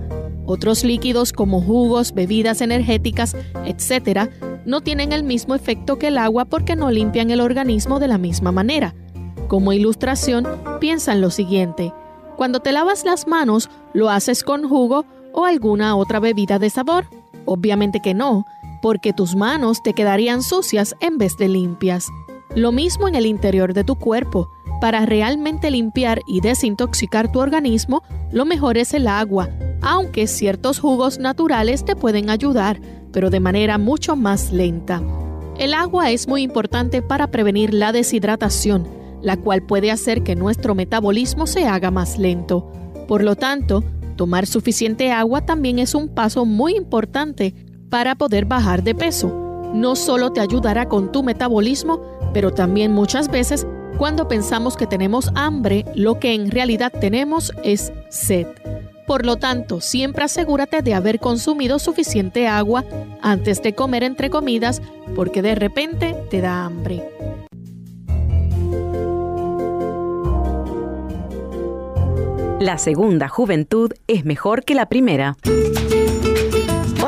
[0.46, 3.36] Otros líquidos como jugos, bebidas energéticas,
[3.66, 4.30] etc.,
[4.64, 8.18] no tienen el mismo efecto que el agua porque no limpian el organismo de la
[8.18, 8.94] misma manera.
[9.48, 10.46] Como ilustración,
[10.80, 11.92] piensa en lo siguiente.
[12.36, 17.06] Cuando te lavas las manos, ¿lo haces con jugo o alguna otra bebida de sabor?
[17.44, 18.44] Obviamente que no,
[18.80, 22.06] porque tus manos te quedarían sucias en vez de limpias.
[22.54, 24.50] Lo mismo en el interior de tu cuerpo.
[24.80, 29.48] Para realmente limpiar y desintoxicar tu organismo, lo mejor es el agua,
[29.82, 32.80] aunque ciertos jugos naturales te pueden ayudar,
[33.12, 35.02] pero de manera mucho más lenta.
[35.58, 38.86] El agua es muy importante para prevenir la deshidratación,
[39.20, 42.70] la cual puede hacer que nuestro metabolismo se haga más lento.
[43.08, 43.82] Por lo tanto,
[44.16, 47.54] tomar suficiente agua también es un paso muy importante
[47.90, 49.48] para poder bajar de peso.
[49.74, 52.00] No solo te ayudará con tu metabolismo,
[52.32, 53.66] pero también muchas veces
[53.96, 58.46] cuando pensamos que tenemos hambre, lo que en realidad tenemos es sed.
[59.08, 62.84] Por lo tanto, siempre asegúrate de haber consumido suficiente agua
[63.22, 64.82] antes de comer entre comidas
[65.16, 67.02] porque de repente te da hambre.
[72.60, 75.36] La segunda juventud es mejor que la primera.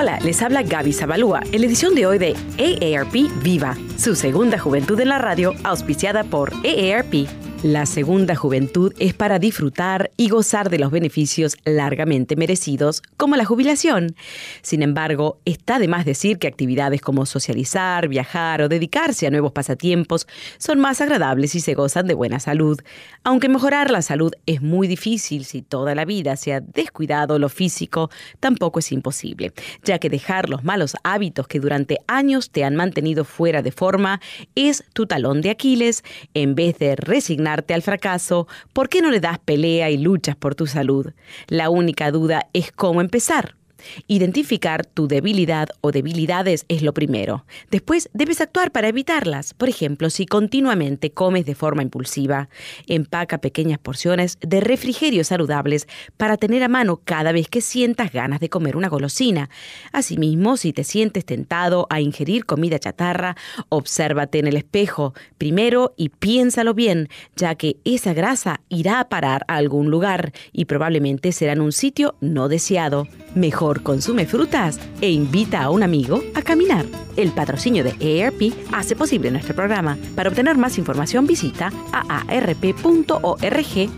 [0.00, 4.58] Hola, les habla Gaby Zabalúa en la edición de hoy de AARP Viva, su segunda
[4.58, 7.28] juventud en la radio, auspiciada por AARP.
[7.62, 13.44] La segunda juventud es para disfrutar y gozar de los beneficios largamente merecidos, como la
[13.44, 14.16] jubilación.
[14.62, 19.52] Sin embargo, está de más decir que actividades como socializar, viajar o dedicarse a nuevos
[19.52, 22.80] pasatiempos son más agradables si se gozan de buena salud.
[23.24, 27.50] Aunque mejorar la salud es muy difícil si toda la vida se ha descuidado lo
[27.50, 28.08] físico,
[28.40, 29.52] tampoco es imposible,
[29.84, 34.22] ya que dejar los malos hábitos que durante años te han mantenido fuera de forma
[34.54, 39.20] es tu talón de Aquiles en vez de resignar al fracaso, ¿por qué no le
[39.20, 41.12] das pelea y luchas por tu salud?
[41.48, 43.59] La única duda es cómo empezar.
[44.06, 47.44] Identificar tu debilidad o debilidades es lo primero.
[47.70, 49.54] Después debes actuar para evitarlas.
[49.54, 52.48] Por ejemplo, si continuamente comes de forma impulsiva,
[52.86, 58.40] empaca pequeñas porciones de refrigerios saludables para tener a mano cada vez que sientas ganas
[58.40, 59.50] de comer una golosina.
[59.92, 63.36] Asimismo, si te sientes tentado a ingerir comida chatarra,
[63.68, 69.44] obsérvate en el espejo primero y piénsalo bien, ya que esa grasa irá a parar
[69.48, 73.06] a algún lugar y probablemente será en un sitio no deseado.
[73.34, 76.86] Mejor consume frutas e invita a un amigo a caminar.
[77.16, 79.96] El patrocinio de AARP hace posible nuestro programa.
[80.14, 83.30] Para obtener más información visita aarp.org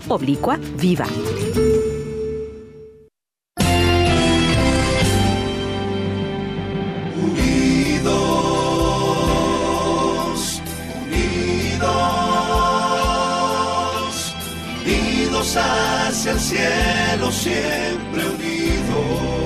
[0.09, 1.07] oblicua viva.
[9.23, 10.61] Unidos,
[11.03, 11.83] unidos,
[14.85, 19.42] unidos hacia el cielo siempre unidos.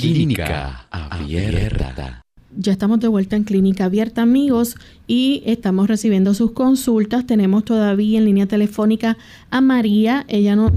[0.00, 2.22] Clínica Abierta.
[2.56, 4.76] Ya estamos de vuelta en Clínica Abierta, amigos,
[5.06, 7.26] y estamos recibiendo sus consultas.
[7.26, 9.16] Tenemos todavía en línea telefónica
[9.50, 10.24] a María.
[10.28, 10.72] Ella no.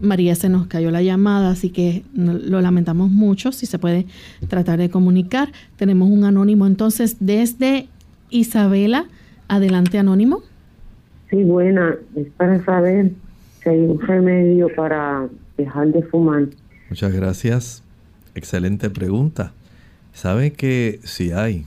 [0.00, 3.50] María se nos cayó la llamada, así que lo lamentamos mucho.
[3.52, 4.06] Si se puede
[4.46, 5.50] tratar de comunicar.
[5.76, 7.88] Tenemos un anónimo entonces desde
[8.30, 9.06] Isabela.
[9.48, 10.42] Adelante, anónimo.
[11.30, 11.96] Sí, buena.
[12.14, 13.10] Es para saber
[13.62, 16.46] si hay un remedio para dejar de fumar.
[16.88, 17.82] Muchas gracias.
[18.38, 19.50] Excelente pregunta.
[20.12, 21.66] Sabe que si hay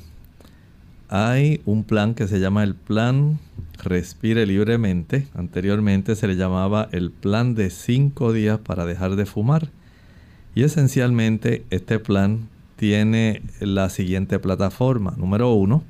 [1.10, 3.40] hay un plan que se llama el plan
[3.84, 5.28] Respire Libremente.
[5.34, 9.68] Anteriormente se le llamaba el plan de 5 días para dejar de fumar.
[10.56, 12.48] Y esencialmente este plan
[12.78, 15.14] tiene la siguiente plataforma.
[15.18, 15.84] Número uno,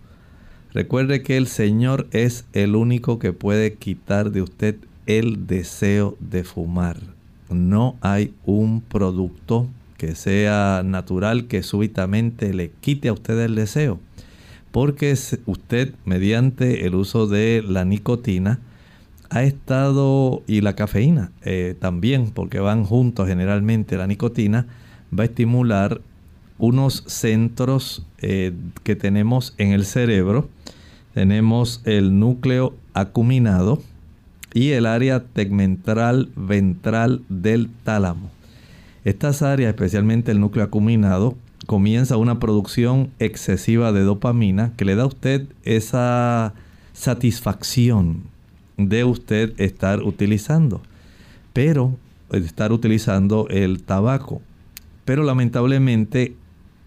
[0.73, 6.43] recuerde que el Señor es el único que puede quitar de usted el deseo de
[6.43, 6.97] fumar.
[7.51, 9.67] No hay un producto
[10.01, 13.99] que sea natural que súbitamente le quite a usted el deseo.
[14.71, 18.57] Porque usted, mediante el uso de la nicotina,
[19.29, 24.65] ha estado, y la cafeína eh, también, porque van juntos generalmente, la nicotina
[25.13, 26.01] va a estimular
[26.57, 30.49] unos centros eh, que tenemos en el cerebro.
[31.13, 33.83] Tenemos el núcleo acuminado
[34.51, 38.40] y el área tegmental ventral del tálamo.
[39.03, 41.35] Estas áreas, especialmente el núcleo acuminado,
[41.65, 46.53] comienza una producción excesiva de dopamina que le da a usted esa
[46.93, 48.23] satisfacción
[48.77, 50.81] de usted estar utilizando.
[51.53, 51.97] Pero
[52.31, 54.41] estar utilizando el tabaco.
[55.03, 56.35] Pero lamentablemente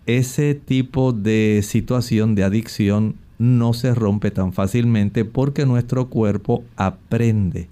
[0.07, 7.69] ese tipo de situación de adicción no se rompe tan fácilmente porque nuestro cuerpo aprende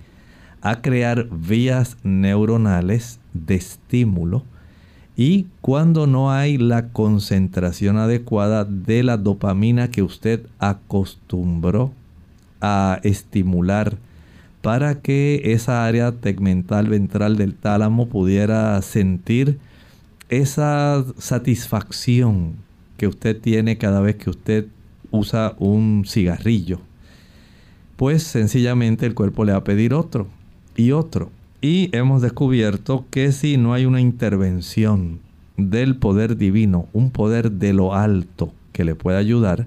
[0.62, 4.44] a crear vías neuronales de estímulo
[5.16, 11.92] y cuando no hay la concentración adecuada de la dopamina que usted acostumbró
[12.60, 13.98] a estimular
[14.62, 19.58] para que esa área tegmental ventral del tálamo pudiera sentir
[20.28, 22.54] esa satisfacción
[22.96, 24.66] que usted tiene cada vez que usted
[25.10, 26.80] usa un cigarrillo,
[27.96, 30.28] pues sencillamente el cuerpo le va a pedir otro
[30.76, 31.30] y otro.
[31.60, 35.20] Y hemos descubierto que si no hay una intervención
[35.56, 39.66] del poder divino, un poder de lo alto que le pueda ayudar,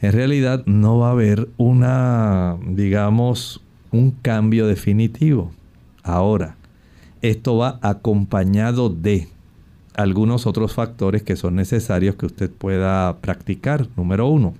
[0.00, 5.52] en realidad no va a haber una, digamos, un cambio definitivo.
[6.02, 6.56] Ahora,
[7.20, 9.28] esto va acompañado de
[9.94, 13.86] algunos otros factores que son necesarios que usted pueda practicar.
[13.96, 14.54] Número uno,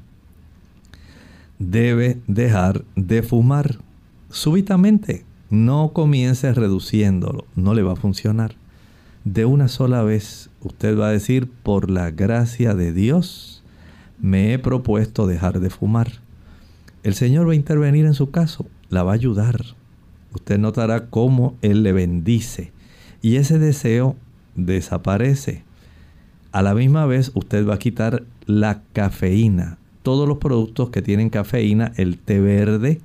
[1.59, 3.79] debe dejar de fumar
[4.31, 5.25] súbitamente.
[5.53, 8.55] No comience reduciéndolo, no le va a funcionar.
[9.27, 13.63] De una sola vez usted va a decir, por la gracia de Dios,
[14.19, 16.23] me he propuesto dejar de fumar.
[17.03, 19.63] El Señor va a intervenir en su caso, la va a ayudar.
[20.33, 22.73] Usted notará cómo Él le bendice.
[23.21, 24.17] Y ese deseo
[24.55, 25.65] desaparece.
[26.51, 29.77] A la misma vez usted va a quitar la cafeína.
[30.03, 33.03] Todos los productos que tienen cafeína, el té verde,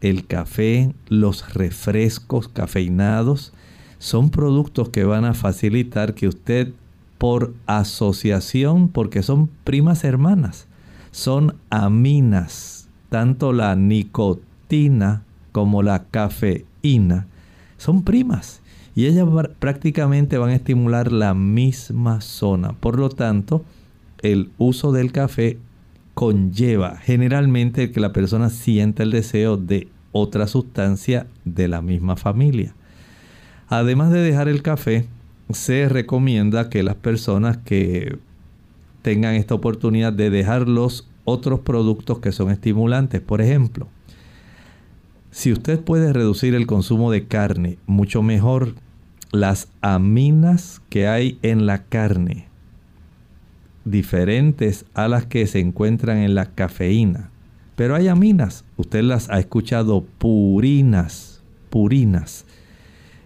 [0.00, 3.52] el café, los refrescos cafeinados,
[3.98, 6.72] son productos que van a facilitar que usted
[7.18, 10.66] por asociación, porque son primas hermanas,
[11.10, 15.22] son aminas, tanto la nicotina
[15.52, 17.26] como la cafeína,
[17.76, 18.60] son primas
[18.94, 19.26] y ellas
[19.58, 22.72] prácticamente van a estimular la misma zona.
[22.72, 23.64] Por lo tanto,
[24.22, 25.58] el uso del café
[26.20, 32.74] conlleva generalmente que la persona sienta el deseo de otra sustancia de la misma familia.
[33.68, 35.06] Además de dejar el café,
[35.48, 38.18] se recomienda que las personas que
[39.00, 43.88] tengan esta oportunidad de dejar los otros productos que son estimulantes, por ejemplo,
[45.30, 48.74] si usted puede reducir el consumo de carne, mucho mejor
[49.32, 52.49] las aminas que hay en la carne,
[53.84, 57.30] diferentes a las que se encuentran en la cafeína.
[57.76, 62.44] Pero hay aminas, usted las ha escuchado purinas, purinas,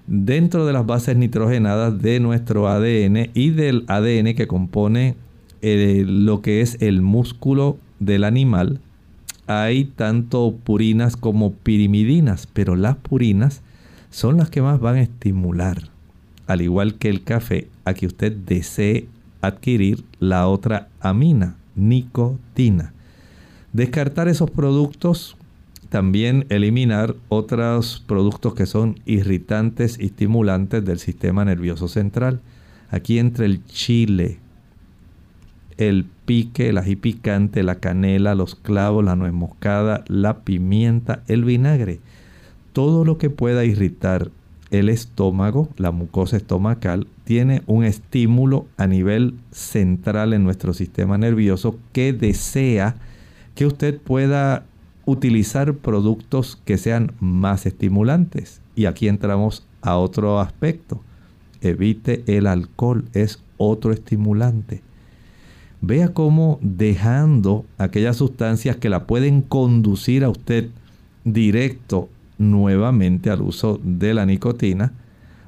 [0.06, 5.16] dentro de las bases nitrogenadas de nuestro ADN y del ADN que compone
[5.62, 8.80] eh, lo que es el músculo del animal
[9.46, 13.62] hay tanto purinas como pirimidinas, pero las purinas
[14.10, 15.90] son las que más van a estimular,
[16.46, 19.08] al igual que el café, a que usted desee
[19.46, 22.92] adquirir la otra amina, nicotina.
[23.72, 25.36] Descartar esos productos,
[25.88, 32.40] también eliminar otros productos que son irritantes y estimulantes del sistema nervioso central.
[32.90, 34.38] Aquí entre el chile,
[35.76, 41.44] el pique, el ají picante, la canela, los clavos, la nuez moscada, la pimienta, el
[41.44, 42.00] vinagre.
[42.72, 44.30] Todo lo que pueda irritar
[44.78, 51.78] el estómago, la mucosa estomacal, tiene un estímulo a nivel central en nuestro sistema nervioso
[51.92, 52.96] que desea
[53.54, 54.64] que usted pueda
[55.06, 58.60] utilizar productos que sean más estimulantes.
[58.74, 61.00] Y aquí entramos a otro aspecto.
[61.60, 64.82] Evite el alcohol, es otro estimulante
[65.86, 70.70] vea cómo dejando aquellas sustancias que la pueden conducir a usted
[71.24, 72.08] directo
[72.38, 74.92] nuevamente al uso de la nicotina,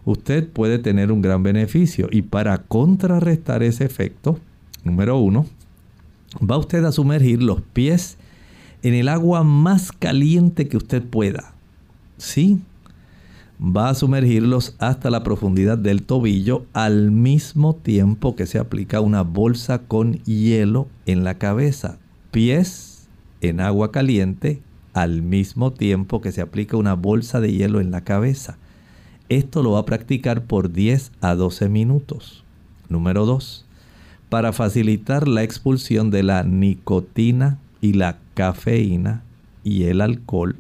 [0.05, 2.09] usted puede tener un gran beneficio.
[2.11, 4.39] Y para contrarrestar ese efecto,
[4.85, 5.47] número uno,
[6.39, 8.17] va usted a sumergir los pies
[8.83, 11.55] en el agua más caliente que usted pueda.
[12.19, 12.61] Sí,
[13.61, 19.23] va a sumergirlos hasta la profundidad del tobillo al mismo tiempo que se aplica una
[19.23, 21.99] bolsa con hielo en la cabeza.
[22.31, 23.09] Pies
[23.41, 24.63] en agua caliente
[24.97, 28.57] al mismo tiempo que se aplica una bolsa de hielo en la cabeza.
[29.29, 32.45] Esto lo va a practicar por 10 a 12 minutos.
[32.89, 33.67] Número 2.
[34.31, 39.23] Para facilitar la expulsión de la nicotina y la cafeína
[39.63, 40.57] y el alcohol,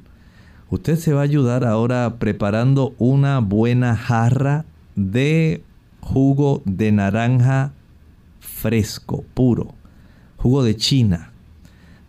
[0.69, 4.67] usted se va a ayudar ahora preparando una buena jarra
[4.97, 5.63] de
[6.03, 7.73] jugo de naranja
[8.41, 9.73] fresco, puro,
[10.37, 11.33] jugo de China.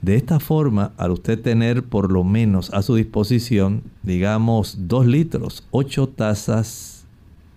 [0.02, 5.66] De esta forma, al usted tener por lo menos a su disposición, digamos, 2 litros,
[5.72, 7.06] 8 tazas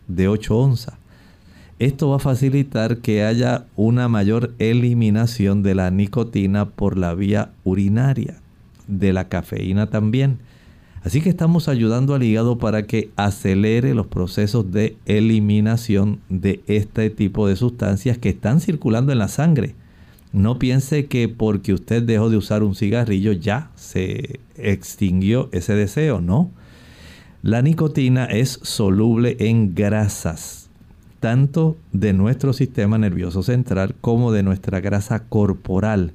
[0.09, 0.95] de 8 onzas,
[1.79, 7.53] esto va a facilitar que haya una mayor eliminación de la nicotina por la vía
[7.65, 8.37] urinaria,
[8.87, 10.41] de la cafeína también.
[11.03, 17.09] Así que estamos ayudando al hígado para que acelere los procesos de eliminación de este
[17.09, 19.75] tipo de sustancias que están circulando en la sangre.
[20.33, 26.21] No piense que porque usted dejó de usar un cigarrillo ya se extinguió ese deseo,
[26.21, 26.51] no.
[27.43, 30.69] La nicotina es soluble en grasas,
[31.19, 36.13] tanto de nuestro sistema nervioso central como de nuestra grasa corporal.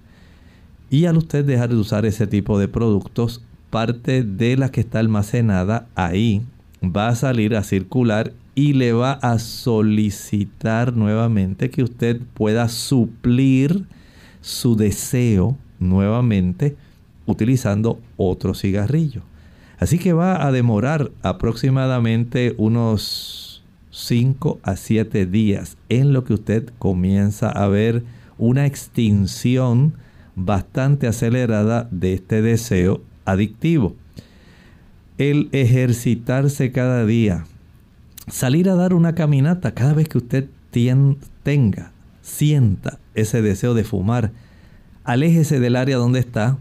[0.89, 4.99] Y al usted dejar de usar ese tipo de productos, parte de la que está
[4.99, 6.43] almacenada ahí
[6.81, 13.85] va a salir a circular y le va a solicitar nuevamente que usted pueda suplir
[14.45, 16.75] su deseo nuevamente
[17.25, 19.23] utilizando otro cigarrillo.
[19.79, 26.69] Así que va a demorar aproximadamente unos 5 a 7 días en lo que usted
[26.77, 28.03] comienza a ver
[28.37, 29.95] una extinción
[30.35, 33.95] bastante acelerada de este deseo adictivo.
[35.17, 37.45] El ejercitarse cada día,
[38.27, 41.94] salir a dar una caminata cada vez que usted tenga,
[42.25, 44.31] sienta ese deseo de fumar,
[45.03, 46.57] aléjese del área donde está,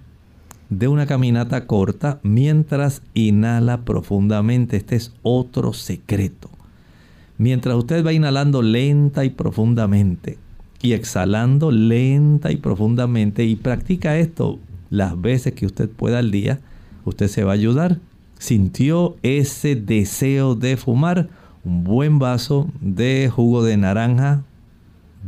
[0.69, 4.77] de una caminata corta mientras inhala profundamente.
[4.77, 6.51] Este es otro secreto.
[7.39, 10.39] Mientras usted va inhalando lenta y profundamente
[10.83, 14.59] y exhalando lenta y profundamente y practica esto
[14.91, 16.61] las veces que usted pueda al día,
[17.05, 18.01] usted se va a ayudar.
[18.39, 21.31] Sintió ese deseo de fumar,
[21.65, 24.45] un buen vaso de jugo de naranja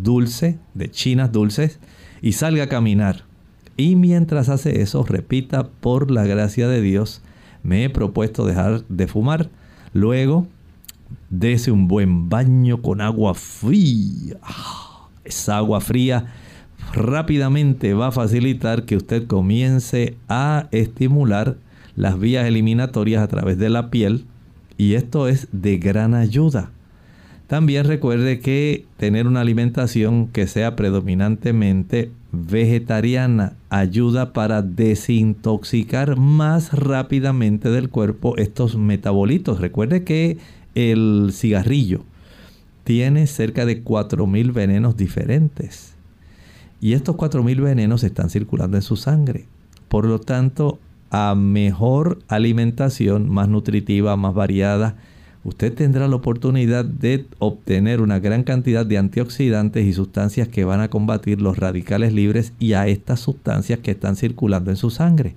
[0.03, 1.79] dulce, de chinas dulces,
[2.23, 3.25] y salga a caminar.
[3.77, 7.23] Y mientras hace eso, repita, por la gracia de Dios,
[7.63, 9.51] me he propuesto dejar de fumar.
[9.93, 10.47] Luego,
[11.31, 14.39] dese un buen baño con agua fría.
[14.43, 16.33] Ah, esa agua fría
[16.93, 21.57] rápidamente va a facilitar que usted comience a estimular
[21.97, 24.27] las vías eliminatorias a través de la piel
[24.79, 26.71] y esto es de gran ayuda.
[27.47, 37.71] También recuerde que tener una alimentación que sea predominantemente vegetariana ayuda para desintoxicar más rápidamente
[37.71, 39.61] del cuerpo estos metabolitos.
[39.61, 40.39] Recuerde que
[40.75, 42.03] el cigarrillo
[42.83, 45.95] tiene cerca de 4.000 venenos diferentes.
[46.81, 49.47] Y estos 4.000 venenos están circulando en su sangre.
[49.89, 50.79] Por lo tanto,
[51.11, 54.97] a mejor alimentación, más nutritiva, más variada,
[55.47, 60.81] usted tendrá la oportunidad de obtener una gran cantidad de antioxidantes y sustancias que van
[60.81, 65.37] a combatir los radicales libres y a estas sustancias que están circulando en su sangre.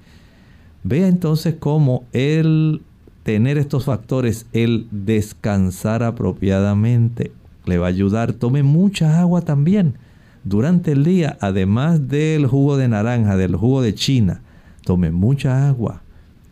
[0.83, 2.81] Vea entonces cómo el
[3.21, 7.31] tener estos factores, el descansar apropiadamente,
[7.65, 8.33] le va a ayudar.
[8.33, 9.93] Tome mucha agua también
[10.43, 14.41] durante el día, además del jugo de naranja, del jugo de china,
[14.83, 16.01] tome mucha agua.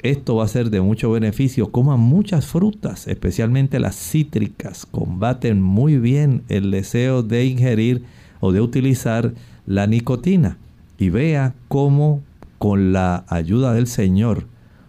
[0.04, 1.72] Esto va a ser de mucho beneficio.
[1.72, 4.86] Coma muchas frutas, especialmente las cítricas.
[4.86, 8.04] Combaten muy bien el deseo de ingerir
[8.40, 9.34] o de utilizar
[9.66, 10.58] la nicotina.
[11.00, 12.22] Y vea cómo
[12.60, 14.46] con la ayuda del Señor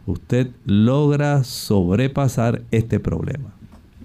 [0.06, 3.57] usted logra sobrepasar este problema.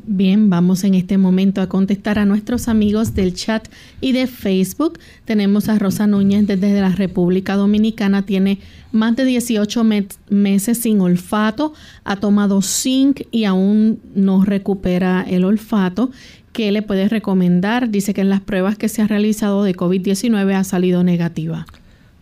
[0.06, 3.68] Bien, vamos en este momento a contestar a nuestros amigos del chat
[4.02, 5.00] y de Facebook.
[5.24, 8.60] Tenemos a Rosa Núñez desde la República Dominicana, tiene
[8.92, 9.84] más de 18
[10.30, 11.74] meses sin olfato,
[12.04, 16.12] ha tomado zinc y aún no recupera el olfato.
[16.54, 17.90] ¿qué le puede recomendar?
[17.90, 21.66] Dice que en las pruebas que se han realizado de COVID-19 ha salido negativa.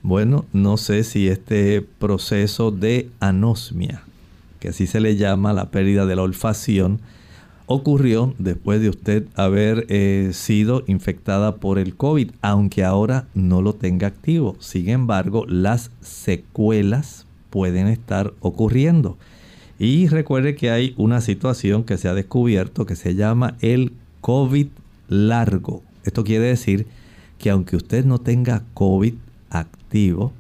[0.01, 4.03] Bueno, no sé si este proceso de anosmia,
[4.59, 7.01] que así se le llama la pérdida de la olfacción,
[7.71, 13.73] ocurrió después de usted haber eh, sido infectada por el COVID, aunque ahora no lo
[13.73, 14.55] tenga activo.
[14.59, 19.17] Sin embargo, las secuelas pueden estar ocurriendo.
[19.79, 24.67] Y recuerde que hay una situación que se ha descubierto que se llama el COVID
[25.07, 25.81] largo.
[26.03, 26.87] Esto quiere decir
[27.37, 29.15] que aunque usted no tenga COVID
[29.49, 30.33] activo,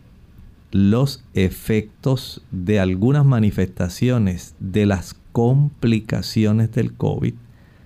[0.71, 7.33] los efectos de algunas manifestaciones de las complicaciones del COVID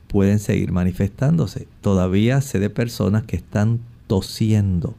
[0.07, 1.67] pueden seguir manifestándose.
[1.81, 4.95] Todavía sé de personas que están tosiendo,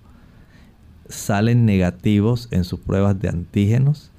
[1.09, 4.11] salen negativos en sus pruebas de antígenos,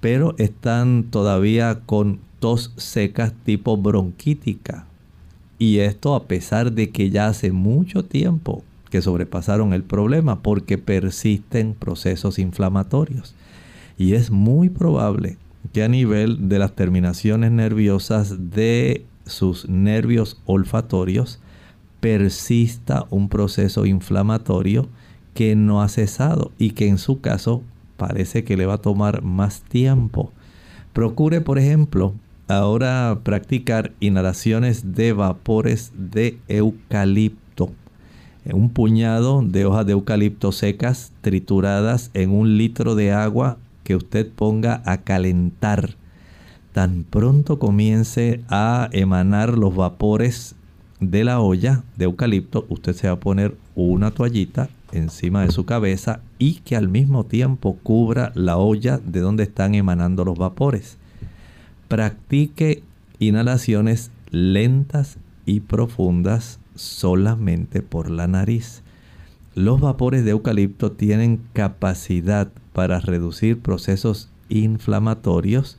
[0.00, 4.86] pero están todavía con tos secas tipo bronquítica.
[5.58, 10.78] Y esto a pesar de que ya hace mucho tiempo que sobrepasaron el problema porque
[10.78, 13.34] persisten procesos inflamatorios.
[13.98, 15.36] Y es muy probable
[15.72, 21.40] que a nivel de las terminaciones nerviosas de sus nervios olfatorios
[22.00, 24.88] persista un proceso inflamatorio
[25.34, 27.62] que no ha cesado y que en su caso
[27.96, 30.32] parece que le va a tomar más tiempo.
[30.92, 32.14] Procure, por ejemplo,
[32.48, 37.70] ahora practicar inhalaciones de vapores de eucalipto.
[38.52, 43.58] Un puñado de hojas de eucalipto secas trituradas en un litro de agua
[43.90, 45.96] que usted ponga a calentar.
[46.72, 50.54] Tan pronto comience a emanar los vapores
[51.00, 55.64] de la olla de eucalipto, usted se va a poner una toallita encima de su
[55.64, 60.96] cabeza y que al mismo tiempo cubra la olla de donde están emanando los vapores.
[61.88, 62.84] Practique
[63.18, 65.16] inhalaciones lentas
[65.46, 68.84] y profundas solamente por la nariz.
[69.54, 75.78] Los vapores de eucalipto tienen capacidad para reducir procesos inflamatorios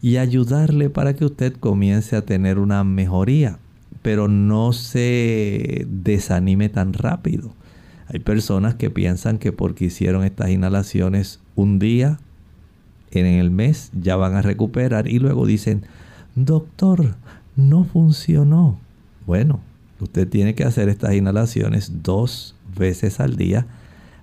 [0.00, 3.58] y ayudarle para que usted comience a tener una mejoría,
[4.02, 7.54] pero no se desanime tan rápido.
[8.08, 12.18] Hay personas que piensan que porque hicieron estas inhalaciones un día
[13.12, 15.84] en el mes ya van a recuperar y luego dicen,
[16.34, 17.14] doctor,
[17.54, 18.78] no funcionó.
[19.26, 19.60] Bueno,
[20.00, 23.66] usted tiene que hacer estas inhalaciones dos veces al día.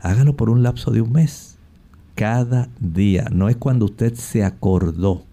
[0.01, 1.57] Hágalo por un lapso de un mes.
[2.15, 3.27] Cada día.
[3.31, 5.23] No es cuando usted se acordó.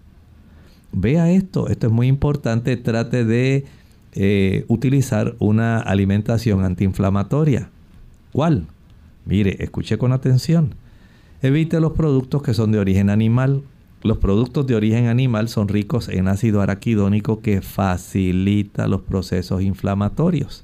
[0.91, 1.67] Vea esto.
[1.67, 2.77] Esto es muy importante.
[2.77, 3.65] Trate de
[4.13, 7.69] eh, utilizar una alimentación antiinflamatoria.
[8.31, 8.65] ¿Cuál?
[9.25, 10.75] Mire, escuche con atención.
[11.41, 13.63] Evite los productos que son de origen animal.
[14.03, 20.63] Los productos de origen animal son ricos en ácido araquidónico que facilita los procesos inflamatorios.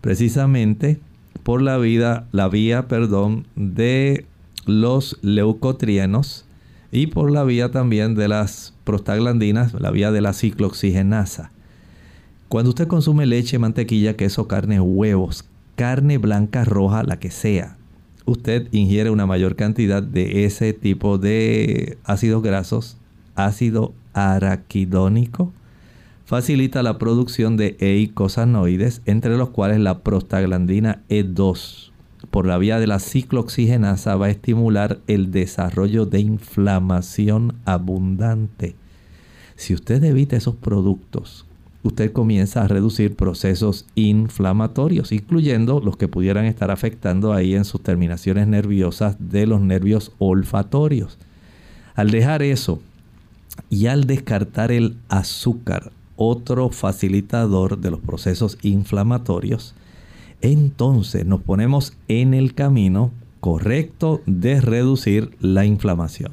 [0.00, 1.00] Precisamente
[1.42, 4.26] por la, vida, la vía perdón, de
[4.66, 6.44] los leucotrienos
[6.92, 11.50] y por la vía también de las prostaglandinas, la vía de la ciclooxigenasa.
[12.48, 17.76] Cuando usted consume leche, mantequilla, queso, carne, huevos, carne blanca, roja, la que sea,
[18.24, 22.98] usted ingiere una mayor cantidad de ese tipo de ácidos grasos,
[23.34, 25.52] ácido araquidónico,
[26.26, 31.90] facilita la producción de eicosanoides, entre los cuales la prostaglandina E2
[32.30, 38.74] por la vía de la ciclooxigenasa va a estimular el desarrollo de inflamación abundante.
[39.54, 41.46] Si usted evita esos productos
[41.86, 47.82] usted comienza a reducir procesos inflamatorios, incluyendo los que pudieran estar afectando ahí en sus
[47.82, 51.18] terminaciones nerviosas de los nervios olfatorios.
[51.94, 52.82] Al dejar eso
[53.70, 59.74] y al descartar el azúcar, otro facilitador de los procesos inflamatorios,
[60.40, 63.10] entonces nos ponemos en el camino
[63.40, 66.32] correcto de reducir la inflamación.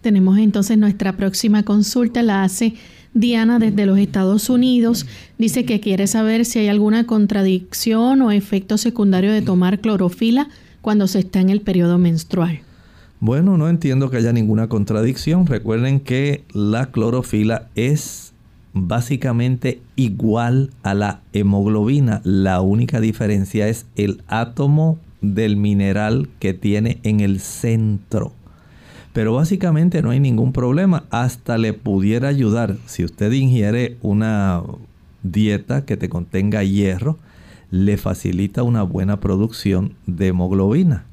[0.00, 2.74] Tenemos entonces nuestra próxima consulta, la hace
[3.14, 5.06] Diana desde los Estados Unidos
[5.38, 10.48] dice que quiere saber si hay alguna contradicción o efecto secundario de tomar clorofila
[10.82, 12.60] cuando se está en el periodo menstrual.
[13.20, 15.46] Bueno, no entiendo que haya ninguna contradicción.
[15.46, 18.27] Recuerden que la clorofila es
[18.86, 22.20] básicamente igual a la hemoglobina.
[22.24, 28.32] La única diferencia es el átomo del mineral que tiene en el centro.
[29.12, 31.04] Pero básicamente no hay ningún problema.
[31.10, 34.62] Hasta le pudiera ayudar si usted ingiere una
[35.22, 37.18] dieta que te contenga hierro,
[37.70, 41.04] le facilita una buena producción de hemoglobina.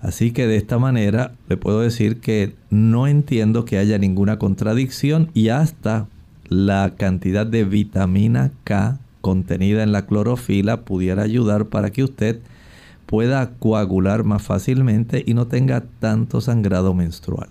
[0.00, 5.30] Así que de esta manera le puedo decir que no entiendo que haya ninguna contradicción
[5.32, 6.08] y hasta
[6.48, 12.40] la cantidad de vitamina K contenida en la clorofila pudiera ayudar para que usted
[13.06, 17.48] pueda coagular más fácilmente y no tenga tanto sangrado menstrual.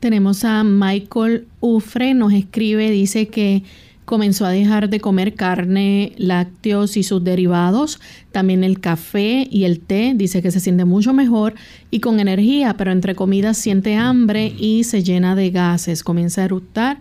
[0.00, 3.64] Tenemos a Michael Ufre, nos escribe, dice que
[4.04, 8.00] comenzó a dejar de comer carne, lácteos y sus derivados,
[8.32, 11.54] también el café y el té, dice que se siente mucho mejor
[11.90, 16.46] y con energía, pero entre comidas siente hambre y se llena de gases, comienza a
[16.46, 17.00] eructar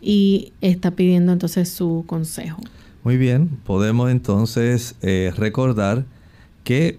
[0.00, 2.60] y está pidiendo entonces su consejo.
[3.04, 6.04] Muy bien, podemos entonces eh, recordar
[6.64, 6.98] que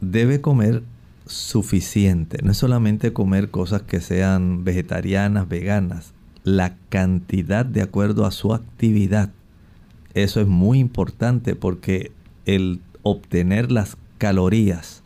[0.00, 0.82] debe comer
[1.26, 6.12] suficiente, no es solamente comer cosas que sean vegetarianas, veganas,
[6.42, 9.30] la cantidad de acuerdo a su actividad.
[10.14, 12.12] Eso es muy importante porque
[12.46, 15.02] el obtener las calorías,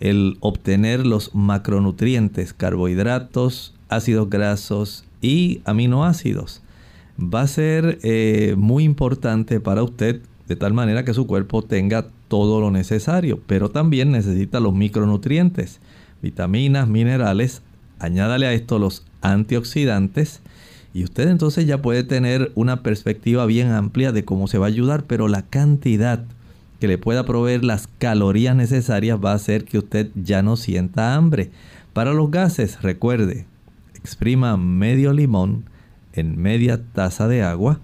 [0.00, 6.62] el obtener los macronutrientes, carbohidratos, ácidos grasos y aminoácidos,
[7.18, 12.06] va a ser eh, muy importante para usted de tal manera que su cuerpo tenga
[12.28, 15.80] todo lo necesario, pero también necesita los micronutrientes,
[16.22, 17.62] vitaminas, minerales,
[17.98, 20.40] añádale a esto los antioxidantes
[20.94, 24.68] y usted entonces ya puede tener una perspectiva bien amplia de cómo se va a
[24.68, 26.24] ayudar, pero la cantidad
[26.80, 31.14] que le pueda proveer las calorías necesarias va a hacer que usted ya no sienta
[31.14, 31.50] hambre.
[31.92, 33.46] Para los gases, recuerde,
[34.08, 35.64] exprima medio limón
[36.14, 37.78] en media taza de agua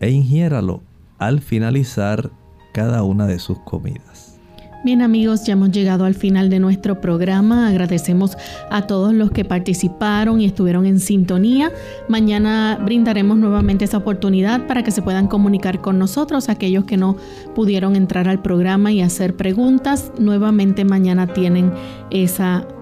[0.00, 0.82] e ingiéralo
[1.18, 2.30] al finalizar
[2.72, 4.40] cada una de sus comidas.
[4.84, 7.68] Bien amigos, ya hemos llegado al final de nuestro programa.
[7.68, 8.36] Agradecemos
[8.70, 11.70] a todos los que participaron y estuvieron en sintonía.
[12.08, 16.48] Mañana brindaremos nuevamente esa oportunidad para que se puedan comunicar con nosotros.
[16.48, 17.16] Aquellos que no
[17.54, 21.72] pudieron entrar al programa y hacer preguntas, nuevamente mañana tienen
[22.10, 22.77] esa oportunidad.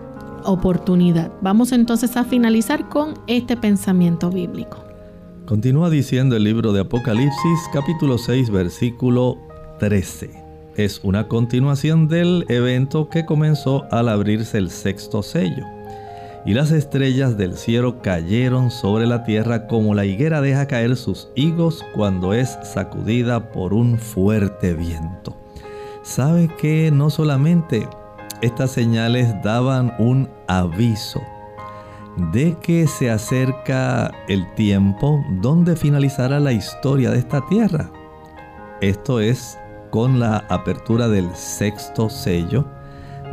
[1.43, 4.79] Vamos entonces a finalizar con este pensamiento bíblico.
[5.47, 9.39] Continúa diciendo el libro de Apocalipsis capítulo 6 versículo
[9.79, 15.65] 13 es una continuación del evento que comenzó al abrirse el sexto sello.
[16.45, 21.29] Y las estrellas del cielo cayeron sobre la tierra como la higuera deja caer sus
[21.35, 25.35] higos cuando es sacudida por un fuerte viento.
[26.03, 27.89] ¿Sabe que no solamente
[28.43, 31.21] estas señales daban un aviso
[32.33, 37.91] de que se acerca el tiempo donde finalizará la historia de esta tierra?
[38.81, 39.59] Esto es
[39.91, 42.67] con la apertura del sexto sello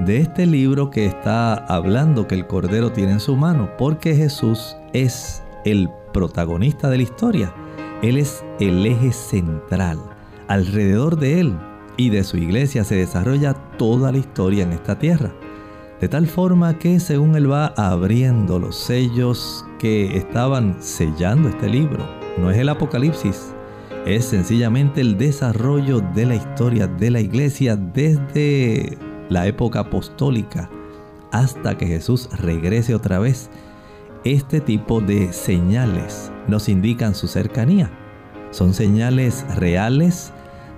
[0.05, 4.75] de este libro que está hablando que el Cordero tiene en su mano, porque Jesús
[4.93, 7.53] es el protagonista de la historia.
[8.01, 9.99] Él es el eje central.
[10.47, 11.57] Alrededor de Él
[11.97, 15.31] y de su iglesia se desarrolla toda la historia en esta tierra.
[16.01, 22.05] De tal forma que según Él va abriendo los sellos que estaban sellando este libro,
[22.37, 23.53] no es el Apocalipsis,
[24.05, 28.97] es sencillamente el desarrollo de la historia de la iglesia desde
[29.29, 30.69] la época apostólica
[31.31, 33.49] hasta que Jesús regrese otra vez.
[34.25, 37.91] Este tipo de señales nos indican su cercanía.
[38.51, 40.31] Son señales reales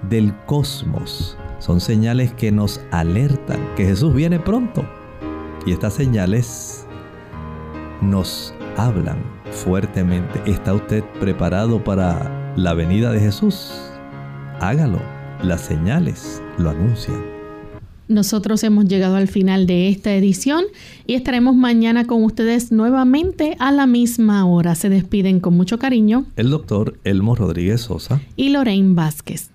[0.10, 1.38] del cosmos.
[1.60, 4.86] Son señales que nos alertan que Jesús viene pronto.
[5.66, 6.86] Y estas señales
[8.02, 9.18] nos hablan
[9.52, 10.42] fuertemente.
[10.46, 13.72] ¿Está usted preparado para la venida de Jesús.
[14.60, 15.02] Hágalo,
[15.44, 17.22] las señales lo anuncian.
[18.08, 20.64] Nosotros hemos llegado al final de esta edición
[21.08, 24.76] y estaremos mañana con ustedes nuevamente a la misma hora.
[24.76, 29.55] Se despiden con mucho cariño el doctor Elmo Rodríguez Sosa y Lorraine Vázquez.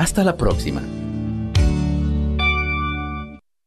[0.00, 0.80] Hasta la próxima.